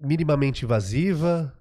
[0.00, 1.55] minimamente invasiva?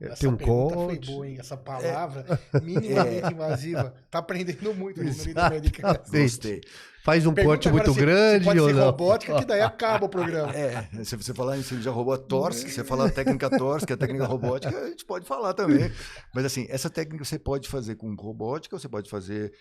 [0.00, 1.12] Essa tem um pergunta foi código?
[1.12, 1.36] boa, hein?
[1.40, 1.56] Essa É.
[1.56, 3.94] palavra minimamente invasiva.
[4.10, 5.00] Tá aprendendo muito.
[5.02, 6.60] Gostei.
[7.04, 8.84] Faz um Pergunta corte muito se- grande se pode ou ser não?
[8.84, 10.52] robótica, que daí acaba o programa.
[10.54, 14.26] É, se você falar em cirurgia robô Torsk, você falar técnica Torsk, que é técnica
[14.26, 15.90] robótica, a gente pode falar também.
[16.34, 19.52] Mas assim, essa técnica você pode fazer com robótica, você pode fazer.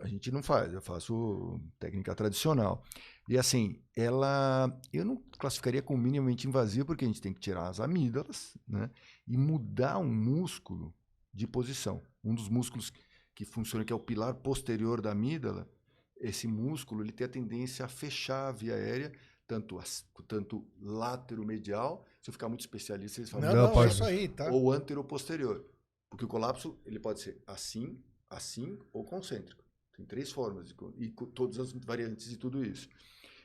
[0.00, 2.82] A gente não faz, eu faço técnica tradicional.
[3.28, 4.76] E assim, ela.
[4.92, 8.90] Eu não classificaria como minimamente invasiva, porque a gente tem que tirar as amígdalas, né?
[9.26, 10.94] E mudar um músculo
[11.32, 12.02] de posição.
[12.22, 12.92] Um dos músculos
[13.34, 15.68] que funciona, que é o pilar posterior da amígdala,
[16.16, 19.12] esse músculo ele tem a tendência a fechar a via aérea,
[19.46, 23.74] tanto, as- tanto lateral-medial, se eu ficar muito especialista, eles falam, Não, Não, não, é
[23.74, 24.50] pode- isso aí, tá?
[24.50, 25.64] ou antero-posterior.
[26.08, 28.00] Porque o colapso ele pode ser assim,
[28.30, 29.64] assim ou concêntrico.
[29.96, 32.88] Tem três formas de e todas as variantes de tudo isso.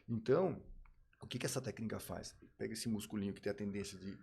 [0.08, 0.62] Então,
[1.22, 2.36] o que, que essa técnica faz?
[2.58, 4.18] Pega esse musculinho que tem a tendência de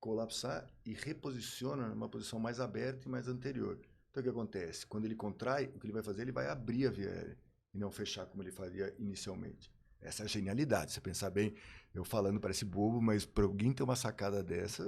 [0.00, 3.78] colapsar e reposiciona numa posição mais aberta e mais anterior.
[4.10, 4.86] Então, o que acontece?
[4.86, 6.22] Quando ele contrai, o que ele vai fazer?
[6.22, 7.36] Ele vai abrir a via aérea
[7.74, 9.70] e não fechar como ele faria inicialmente.
[10.00, 10.90] Essa é a genialidade.
[10.92, 11.54] Se você pensar bem,
[11.94, 14.84] eu falando parece bobo, mas para alguém ter uma sacada dessa,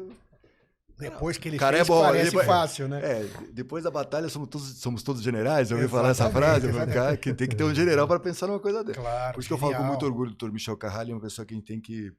[0.98, 3.00] Depois que ele cara fez, é bom, parece depois- fácil, né?
[3.02, 5.70] É, depois da batalha somos todos, somos todos generais.
[5.70, 6.68] Eu ouvi falar essa frase.
[6.92, 9.00] Cara, que tem que ter um general para pensar numa coisa dessa.
[9.00, 9.34] Claro.
[9.34, 10.52] Por isso que eu falo com muito orgulho do Dr.
[10.52, 12.12] Michel Carralho, é uma pessoa que a gente tem que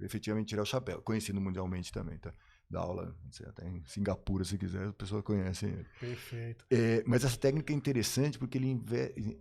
[0.00, 1.00] efetivamente tirar o chapéu.
[1.02, 2.32] Conhecido mundialmente também, tá?
[2.68, 5.86] Da aula, sei, até em Singapura, se quiser, a pessoa conhece ele.
[6.00, 6.64] Perfeito.
[6.70, 9.38] É, mas essa técnica é interessante porque ele inve...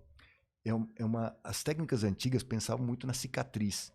[0.65, 3.91] é, um- é uma as técnicas antigas pensavam muito na cicatriz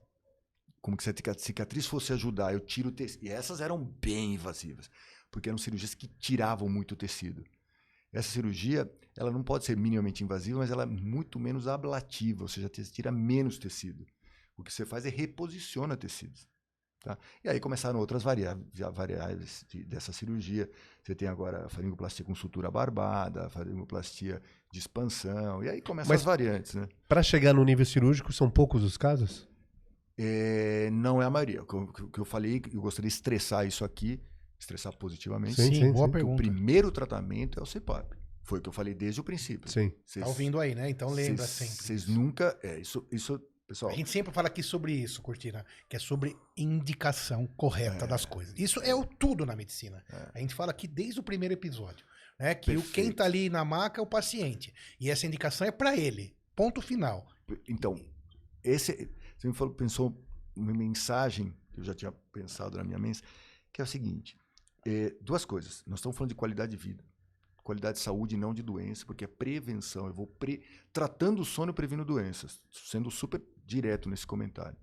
[0.80, 3.82] como que se a cica- cicatriz fosse ajudar eu tiro o tecido e essas eram
[3.84, 4.90] bem invasivas
[5.30, 7.44] porque eram cirurgias que tiravam muito o tecido
[8.12, 12.48] essa cirurgia ela não pode ser minimamente invasiva mas ela é muito menos ablativa ou
[12.48, 14.06] seja tira menos tecido
[14.58, 16.46] o que você faz é reposiciona tecidos
[17.00, 17.16] tá?
[17.44, 20.68] e aí começaram outras variáveis, variáveis de- dessa cirurgia
[21.02, 24.42] você tem agora a faringoplastia com sutura barbada, a faringoplastia
[24.72, 26.86] de expansão, e aí começam Mas- as variantes, né?
[27.08, 29.48] Pra chegar no nível cirúrgico, são poucos os casos?
[30.16, 31.62] É, não é a maioria.
[31.62, 34.20] O que eu, que eu falei, eu gostaria de estressar isso aqui,
[34.58, 35.54] estressar positivamente.
[35.54, 36.12] Sim, Sim, sim, boa sim.
[36.12, 36.36] que o pergunta.
[36.36, 38.16] primeiro tratamento é o CPAP.
[38.42, 39.70] Foi o que eu falei desde o princípio.
[39.70, 39.92] Sim.
[40.04, 40.90] Vocês- Tá ouvindo aí, né?
[40.90, 41.84] Então lembra vocês- sempre.
[41.86, 42.58] Vocês nunca.
[42.62, 43.92] É, isso, isso, pessoal.
[43.92, 48.54] A gente sempre fala aqui sobre isso, Cortina, que é sobre indicação correta das coisas.
[48.58, 50.02] Isso é o tudo na medicina.
[50.34, 52.06] A gente fala aqui desde o primeiro episódio,
[52.38, 52.54] né?
[52.54, 54.72] Que o, quem tá ali na maca é o paciente.
[54.98, 56.34] E essa indicação é para ele.
[56.56, 57.28] Ponto final.
[57.68, 57.94] Então,
[58.64, 60.20] esse, você me falou, pensou
[60.56, 63.22] uma mensagem que eu já tinha pensado na minha mente,
[63.72, 64.36] que é o seguinte:
[64.86, 65.84] é, duas coisas.
[65.86, 67.04] Nós estamos falando de qualidade de vida,
[67.68, 70.06] qualidade de saúde e não de doença, porque é prevenção.
[70.06, 74.78] Eu vou pre- tratando o sono previno doenças, sendo super direto nesse comentário.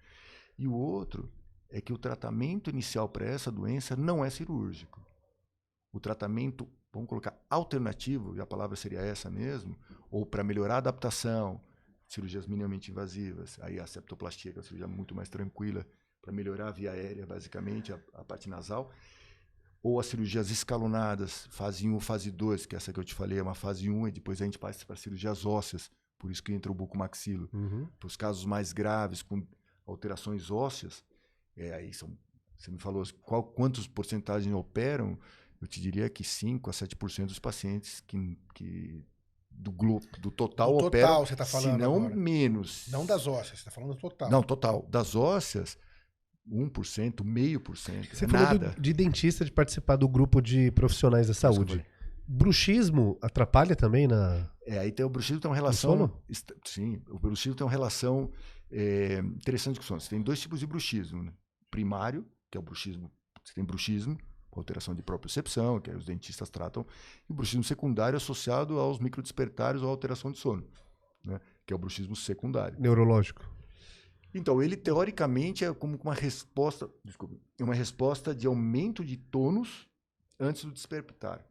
[0.55, 1.31] E o outro
[1.67, 5.03] é que o tratamento inicial para essa doença não é cirúrgico.
[5.91, 9.75] O tratamento, vamos colocar alternativo, e a palavra seria essa mesmo,
[10.11, 11.59] ou para melhorar a adaptação,
[12.07, 15.83] cirurgias minimamente invasivas, aí a septoplastia, que é uma cirurgia muito mais tranquila,
[16.21, 18.91] para melhorar a via aérea, basicamente, a, a parte nasal,
[19.85, 23.43] ou as cirurgias escalonadas, fase 1, fase 2, que essa que eu te falei é
[23.43, 26.71] uma fase 1, e depois a gente passa para cirurgias ósseas, por isso que entra
[26.71, 27.47] o bucomaxilo.
[27.53, 27.87] Uhum.
[27.99, 29.45] Para os casos mais graves, com
[29.85, 31.03] alterações ósseas,
[31.55, 32.17] é, aí são,
[32.57, 35.19] você me falou qual, quantos porcentagens operam,
[35.61, 39.05] eu te diria que 5 a 7% dos pacientes que, que
[39.51, 42.15] do, glo, do total Do total, operam, você tá falando se não agora.
[42.15, 42.87] menos.
[42.87, 44.31] Não das ósseas, você tá falando do total.
[44.31, 44.83] Não, total.
[44.89, 45.77] Das ósseas,
[46.49, 48.15] 1%, meio por cento.
[48.15, 48.69] Você É falou nada.
[48.69, 51.83] do- de dentista de participar do grupo de profissionais da saúde.
[52.27, 54.49] Bruxismo atrapalha também na.
[54.65, 56.11] É, aí tem o bruxismo tem uma relação.
[56.65, 58.31] Sim, o bruxismo tem uma relação
[58.71, 60.01] é, interessante com o sono.
[60.01, 61.23] Você tem dois tipos de bruxismo.
[61.23, 61.31] Né?
[61.69, 63.11] Primário, que é o bruxismo.
[63.43, 64.17] Você tem bruxismo,
[64.51, 66.85] alteração de propriocepção, que aí os dentistas tratam,
[67.29, 70.65] e o bruxismo secundário associado aos microdespertários ou alteração de sono,
[71.23, 71.39] né?
[71.65, 72.79] que é o bruxismo secundário.
[72.79, 73.47] Neurológico.
[74.35, 79.87] Então, ele teoricamente é como uma resposta, desculpa, é uma resposta de aumento de tônus
[80.37, 81.41] antes do despertar.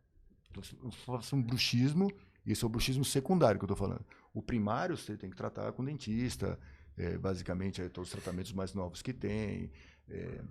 [0.51, 2.13] Então, eu faço um bruxismo,
[2.45, 4.05] e esse é o bruxismo secundário que eu estou falando.
[4.35, 6.59] O primário você tem que tratar com dentista,
[6.95, 9.73] é, basicamente é todos os tratamentos mais novos que tem.
[10.07, 10.43] É,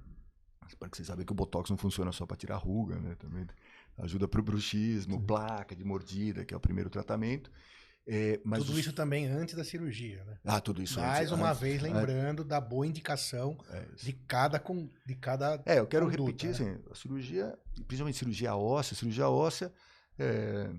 [0.79, 3.13] para que vocês sabem que o botox não funciona só para tirar ruga, né?
[3.15, 3.45] Também
[3.97, 7.51] ajuda para o bruxismo, placa de mordida, que é o primeiro tratamento.
[8.05, 10.37] É, mas Tudo os- isso também antes da cirurgia, né?
[10.43, 14.59] Ah, tudo isso Mais antes- uma antes- vez lembrando da boa indicação é, de cada
[14.59, 16.53] com de cada É, eu quero conduta, repetir, né?
[16.73, 19.71] assim, a cirurgia, principalmente cirurgia óssea, cirurgia óssea,
[20.19, 20.69] é,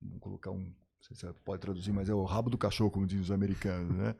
[0.00, 2.90] vamos colocar um, não sei se você pode traduzir, mas é o rabo do cachorro,
[2.90, 4.14] como dizem os americanos, né?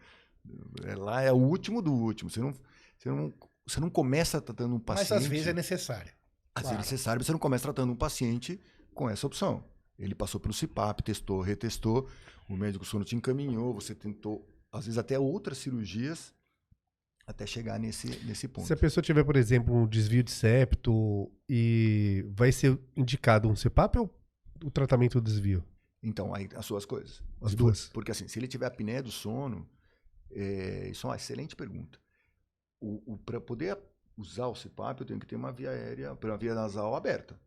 [0.84, 2.28] É, lá é o último do último.
[2.28, 2.52] Você não,
[2.98, 3.32] você não,
[3.64, 5.10] você não começa tratando um paciente.
[5.10, 6.10] Mas às vezes é necessário.
[6.52, 6.76] Às claro.
[6.78, 8.60] vezes é necessário, você não começa tratando um paciente
[8.92, 9.62] com essa opção.
[9.98, 12.08] Ele passou pelo CIPAP, testou, retestou,
[12.48, 16.34] o médico sono te encaminhou, você tentou, às vezes até outras cirurgias,
[17.26, 18.66] até chegar nesse, nesse ponto.
[18.66, 23.54] Se a pessoa tiver, por exemplo, um desvio de septo e vai ser indicado um
[23.54, 24.10] CPAP ou
[24.64, 25.64] o tratamento do desvio?
[26.02, 27.22] Então, aí as suas coisas.
[27.40, 27.88] As duas.
[27.88, 29.68] porque assim, se ele tiver apneia do sono,
[30.30, 31.98] é, isso é uma excelente pergunta.
[32.80, 33.78] O, Para poder
[34.16, 37.38] usar o CPAP, eu tenho que ter uma via aérea, uma via nasal aberta.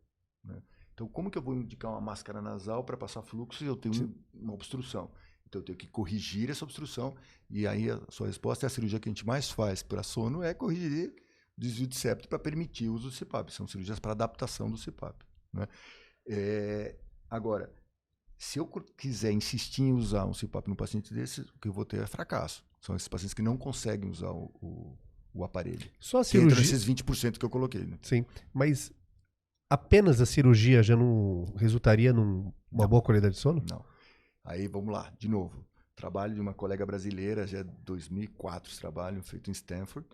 [0.42, 0.62] né?
[0.96, 3.94] Então, como que eu vou indicar uma máscara nasal para passar fluxo se eu tenho
[4.02, 5.10] um- uma obstrução?
[5.46, 7.14] Então, eu tenho que corrigir essa obstrução.
[7.50, 10.42] E aí, a sua resposta é a cirurgia que a gente mais faz para sono
[10.42, 11.14] é corrigir
[11.56, 13.50] o desvio de septo para permitir o uso do CPAP.
[13.52, 15.22] São cirurgias para adaptação do CPAP.
[15.52, 15.68] Né?
[16.26, 16.96] É,
[17.28, 17.70] agora,
[18.38, 18.66] se eu
[18.96, 22.06] quiser insistir em usar um CPAP num paciente desse, o que eu vou ter é
[22.06, 22.64] fracasso.
[22.80, 24.98] São esses pacientes que não conseguem usar o, o,
[25.34, 25.90] o aparelho.
[26.00, 26.72] Só a Que entra cirurgia.
[26.72, 27.84] nesses 20% que eu coloquei.
[27.84, 27.98] Né?
[28.02, 28.90] Sim, mas
[29.68, 32.88] apenas a cirurgia já não resultaria numa Não.
[32.88, 33.64] boa qualidade de sono?
[33.68, 33.84] Não.
[34.44, 35.64] Aí vamos lá, de novo.
[35.94, 40.06] Trabalho de uma colega brasileira, já é 2004 esse trabalho, feito em Stanford,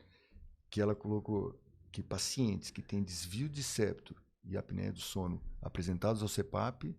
[0.70, 1.58] que ela colocou
[1.90, 6.96] que pacientes que têm desvio de septo e apneia do sono apresentados ao CPAP,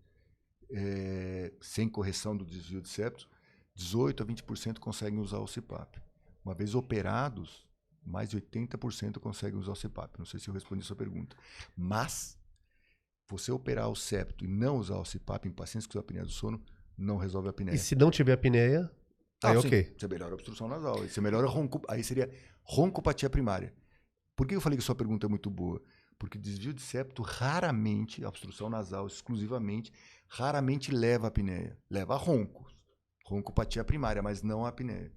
[0.70, 3.28] é, sem correção do desvio de septo,
[3.76, 5.98] 18 a 20% conseguem usar o CPAP.
[6.46, 7.68] Uma vez operados,
[8.06, 10.18] mais de 80% conseguem usar o CPAP.
[10.20, 11.36] Não sei se eu respondi a sua pergunta.
[11.76, 12.38] Mas,
[13.30, 16.62] você operar o septo e não usar o CPAP em pacientes com apneia do sono,
[16.98, 17.76] não resolve a apneia.
[17.76, 18.92] E se não tiver apneia,
[19.44, 19.68] aí Ah, sim.
[19.68, 19.96] ok.
[19.98, 21.02] Você melhora a obstrução nasal.
[21.02, 21.82] Aí Você melhora ronco...
[21.88, 22.30] Aí seria
[22.64, 23.74] roncopatia primária.
[24.36, 25.82] Por que eu falei que sua pergunta é muito boa?
[26.20, 29.92] Porque desvio de septo raramente, a obstrução nasal exclusivamente,
[30.28, 31.78] raramente leva a apneia.
[31.90, 32.74] Leva a roncos.
[33.26, 35.12] Roncopatia primária, mas não a apneia.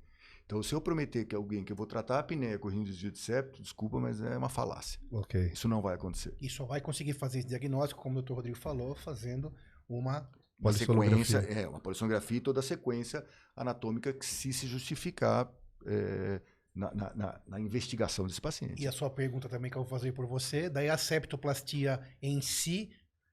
[0.47, 3.19] Então, se eu prometer que alguém que eu vou tratar a apneia correndo desvio de
[3.19, 5.01] septo, desculpa, mas é uma falácia.
[5.11, 5.51] Ok.
[5.53, 6.37] Isso não vai acontecer.
[6.41, 9.53] E só vai conseguir fazer esse diagnóstico, como o doutor Rodrigo falou, fazendo
[9.89, 10.31] uma.
[10.59, 15.53] Uma sequência, é, uma polissonografia e toda a sequência anatômica que se se justificar
[15.85, 16.41] é,
[16.75, 18.81] na, na- na- na investigação desse paciente.
[18.83, 20.71] E a sua pergunta também que eu vou fazer por você.
[20.71, 22.91] Daí a septoplastia em si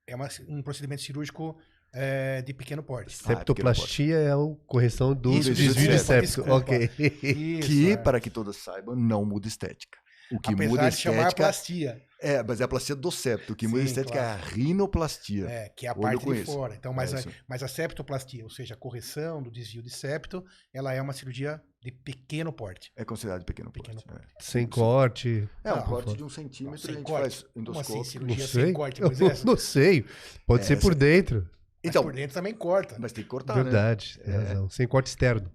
[0.07, 1.57] é uma- um procedimento cirúrgico
[1.93, 3.15] é, de pequeno porte.
[3.15, 6.43] Septoplastia é a correção do Isso, desvio de septo.
[6.51, 6.89] Ok.
[6.97, 7.97] Isso, que, é.
[7.97, 9.97] para que todos saibam, não muda estética.
[10.31, 13.53] O que Apesar muda de chamar estética plastia, é, mas é a plastia do septo.
[13.53, 14.27] O que muda Sim, estética claro.
[14.27, 15.45] é a rinoplastia.
[15.47, 16.51] é, que é a parte de isso.
[16.51, 16.73] fora.
[16.73, 20.43] Então, mas, É a, mas a septoplastia, ou seja, a correção do desvio de septo,
[20.73, 22.91] ela é uma cirurgia de pequeno porte.
[22.95, 24.25] É considerado de pequeno, Pequeno porte.
[24.39, 25.47] Sem corte.
[25.63, 27.21] É, é um Não, corte de um centímetro sem a gente corte.
[27.21, 28.05] faz Como assim, endoscópio.
[28.05, 28.73] cirurgia Não sem sei.
[28.73, 29.43] corte, Eu Moisés?
[29.43, 30.05] não sei.
[30.47, 31.47] Pode É, ser por dentro.
[31.84, 32.97] Mas então, por dentro também corta.
[32.97, 33.63] mas tem que cortar, né?
[33.63, 34.19] Verdade.
[34.23, 34.31] É.
[34.31, 34.69] razão.
[34.69, 35.51] Sem corte externo.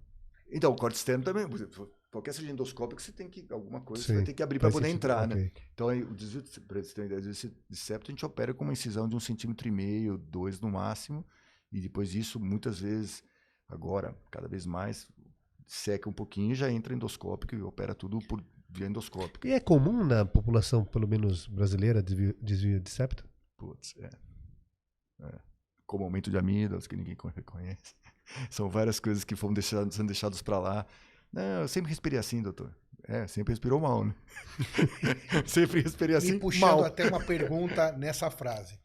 [0.51, 1.47] Então, o corte externo também.
[2.11, 3.47] Qualquer cirurgia endoscópica, você tem que.
[3.51, 4.97] Alguma coisa você Sim, vai ter que abrir para poder sentido.
[4.97, 5.35] entrar, né?
[5.35, 5.53] Ok.
[5.75, 8.13] Então, aí, o desvio de, pra você ter uma ideia, o desvio de septo, a
[8.13, 11.25] gente opera com uma incisão de um centímetro e meio, dois no máximo.
[11.71, 13.23] E depois disso, muitas vezes,
[13.69, 15.07] agora, cada vez mais,
[15.67, 19.47] seca um pouquinho e já entra endoscópico e opera tudo por via endoscópica.
[19.47, 23.27] E é comum na população, pelo menos brasileira, desvio, desvio de septo?
[23.57, 24.11] Putz, é.
[25.21, 25.48] É.
[25.89, 27.95] Como aumento de amígdalas, que ninguém con- reconhece.
[28.51, 30.87] São várias coisas que foram deixadas, sendo deixadas para lá.
[31.33, 32.77] Não, eu sempre respirei assim, doutor.
[33.05, 34.15] É, sempre respirou mal, né?
[35.47, 36.85] sempre respirei assim, e puxando mal.
[36.85, 38.79] até uma pergunta nessa frase,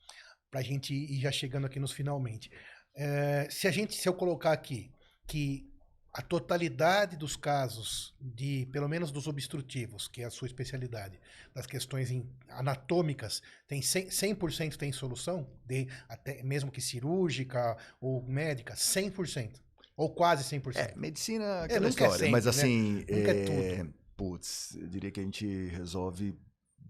[0.49, 2.49] para a gente ir já chegando aqui nos finalmente.
[2.95, 4.93] É, se a gente, se eu colocar aqui
[5.27, 5.69] que
[6.13, 11.19] a totalidade dos casos de, pelo menos dos obstrutivos, que é a sua especialidade,
[11.55, 18.21] das questões em- anatômicas, tem 100%, 100% tem solução, de, até mesmo que cirúrgica ou
[18.27, 19.59] médica, 100%.
[19.97, 20.75] Ou quase 100%.
[20.75, 22.13] É, medicina, aquela nunca é história.
[22.17, 22.49] sempre, mas né?
[22.51, 23.85] assim, Nunca é é,
[24.15, 26.35] putz, eu diria que a gente resolve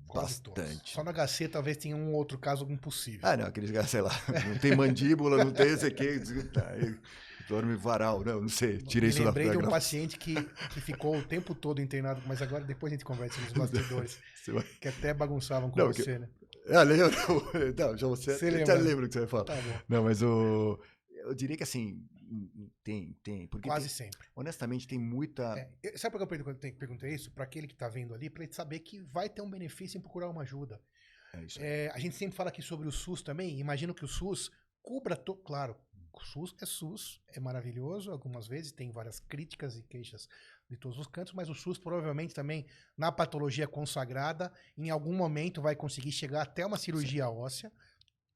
[0.08, 0.64] Quase todos.
[0.64, 0.92] bastante.
[0.94, 3.22] Só no HC talvez tenha um outro caso impossível.
[3.24, 4.12] Ah, não, aqueles caras, sei lá,
[4.48, 6.20] não tem mandíbula, não tem esse aqui,
[6.54, 6.72] tá,
[7.48, 10.36] dorme varal, não, não sei, tirei Me isso da lembrei de um paciente que,
[10.74, 14.64] que ficou o tempo todo internado, mas agora depois a gente conversa nos bastidores, vai-
[14.82, 16.30] que até bagunçavam com Não, você, né?
[16.70, 17.10] Ah, lembra?
[17.78, 18.74] Não, já você, Você já lembra?
[18.76, 19.44] lembro o que você vai falar.
[19.44, 19.56] Tá.
[19.90, 20.80] Não, mas o.
[21.10, 22.06] Eu diria que assim,
[22.84, 23.48] tem, tem.
[23.48, 24.28] Porque Quase tem- sempre.
[24.36, 25.44] honestamente tem muita.
[25.58, 27.32] É, eu- sabe por que eu perguntei, isso?
[27.32, 30.02] Para aquele que está vendo ali, para ele saber que vai ter um benefício em
[30.02, 30.80] procurar uma ajuda.
[31.34, 31.60] É isso.
[31.62, 33.60] É, a gente sempre fala aqui sobre o SUS também.
[33.60, 34.50] Imagino que o SUS
[34.82, 35.16] cubra.
[35.46, 35.76] Claro,
[36.22, 38.12] SUS é SUS, é maravilhoso.
[38.12, 40.28] Algumas vezes tem várias críticas e queixas
[40.70, 42.66] de todos os cantos, mas o SUS provavelmente também,
[42.98, 47.72] na patologia consagrada, em algum momento vai conseguir chegar até uma cirurgia óssea,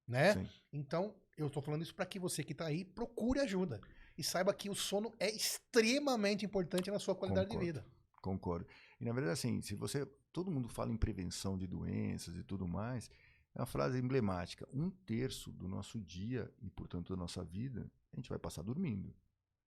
[0.07, 0.33] né?
[0.33, 0.49] Sim.
[0.73, 3.79] Então, eu estou falando isso para que você que está aí procure ajuda.
[4.17, 7.65] E saiba que o sono é extremamente importante na sua qualidade Concordo.
[7.65, 7.85] de vida.
[8.21, 8.67] Concordo.
[8.99, 10.05] E na verdade, assim, se você.
[10.33, 13.09] Todo mundo fala em prevenção de doenças e tudo mais.
[13.57, 14.67] É uma frase emblemática.
[14.71, 19.11] Um terço do nosso dia e, portanto, da nossa vida, a gente vai passar dormindo.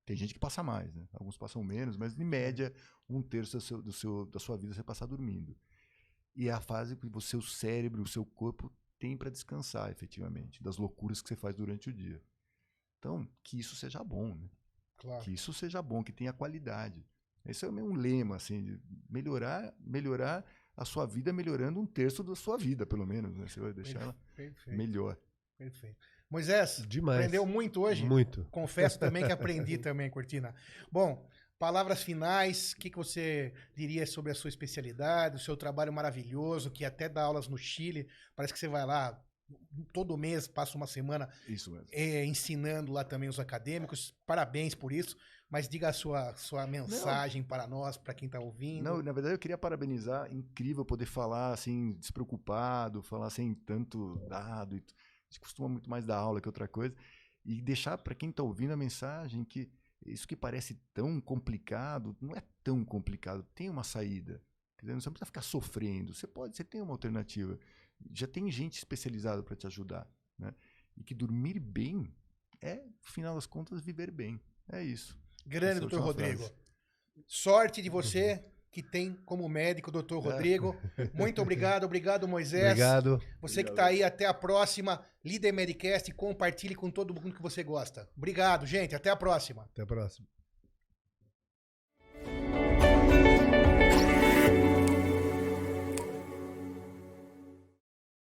[0.06, 1.08] Tem gente que passa mais, né?
[1.12, 2.72] Alguns passam menos, mas em média,
[3.08, 5.56] um terço do seu, do seu- da sua vida você passar dormindo.
[6.36, 10.62] E é a fase que o seu cérebro, o seu corpo tem para descansar, efetivamente,
[10.62, 12.22] das loucuras que você faz durante o dia.
[12.98, 14.48] Então, que isso seja bom, né?
[14.96, 15.24] Claro.
[15.24, 17.02] que isso seja bom, que tenha qualidade.
[17.44, 20.44] Esse é meio um lema, assim, de melhorar, melhorar
[20.80, 23.36] a sua vida melhorando um terço da sua vida, pelo menos.
[23.36, 23.46] Né?
[23.46, 24.78] Você vai deixar ela Perfeito.
[24.78, 25.14] melhor.
[25.58, 25.98] Perfeito.
[26.30, 27.18] Moisés, Demais.
[27.18, 28.02] aprendeu muito hoje?
[28.02, 28.46] Muito.
[28.50, 30.54] Confesso também que aprendi também, Cortina.
[30.90, 31.28] Bom,
[31.58, 36.70] palavras finais, o que, que você diria sobre a sua especialidade, o seu trabalho maravilhoso,
[36.70, 39.22] que até dá aulas no Chile, parece que você vai lá
[39.92, 41.88] todo mês, passa uma semana Isso mesmo.
[41.92, 45.14] eh, ensinando lá também os acadêmicos, parabéns por isso,
[45.50, 48.84] mas diga a sua, sua mensagem para nós, para quem está ouvindo.
[48.84, 50.32] Não, na verdade, eu queria parabenizar.
[50.32, 54.76] Incrível poder falar assim, despreocupado, falar sem tanto dado.
[54.76, 56.94] A gente costuma muito mais dar aula que outra coisa.
[57.44, 59.68] E deixar para quem está ouvindo a mensagem que
[60.06, 63.44] isso que parece tão complicado, não é tão complicado.
[63.54, 64.40] Tem uma saída.
[64.78, 66.14] Quer dizer, Você não precisa ficar sofrendo.
[66.14, 67.58] Você pode, você tem uma alternativa.
[68.12, 70.08] já tem gente especializada para te ajudar,
[70.38, 70.54] né?
[70.96, 72.10] E que dormir bem
[72.60, 74.40] é, no final das contas, viver bem.
[74.68, 75.18] É isso.
[75.46, 76.38] Grande, é doutor Rodrigo.
[76.38, 76.54] frase.
[77.26, 80.76] Sorte de você que tem como médico doutor Rodrigo.
[81.12, 82.66] Muito obrigado, obrigado, Moisés.
[82.66, 83.20] Obrigado.
[83.40, 85.04] Você que está aí, até a próxima.
[85.24, 88.08] Líder Medicast, compartilhe com todo mundo que você gosta.
[88.16, 88.94] Obrigado, gente.
[88.94, 89.64] Até a próxima.
[89.64, 90.26] Até a próxima.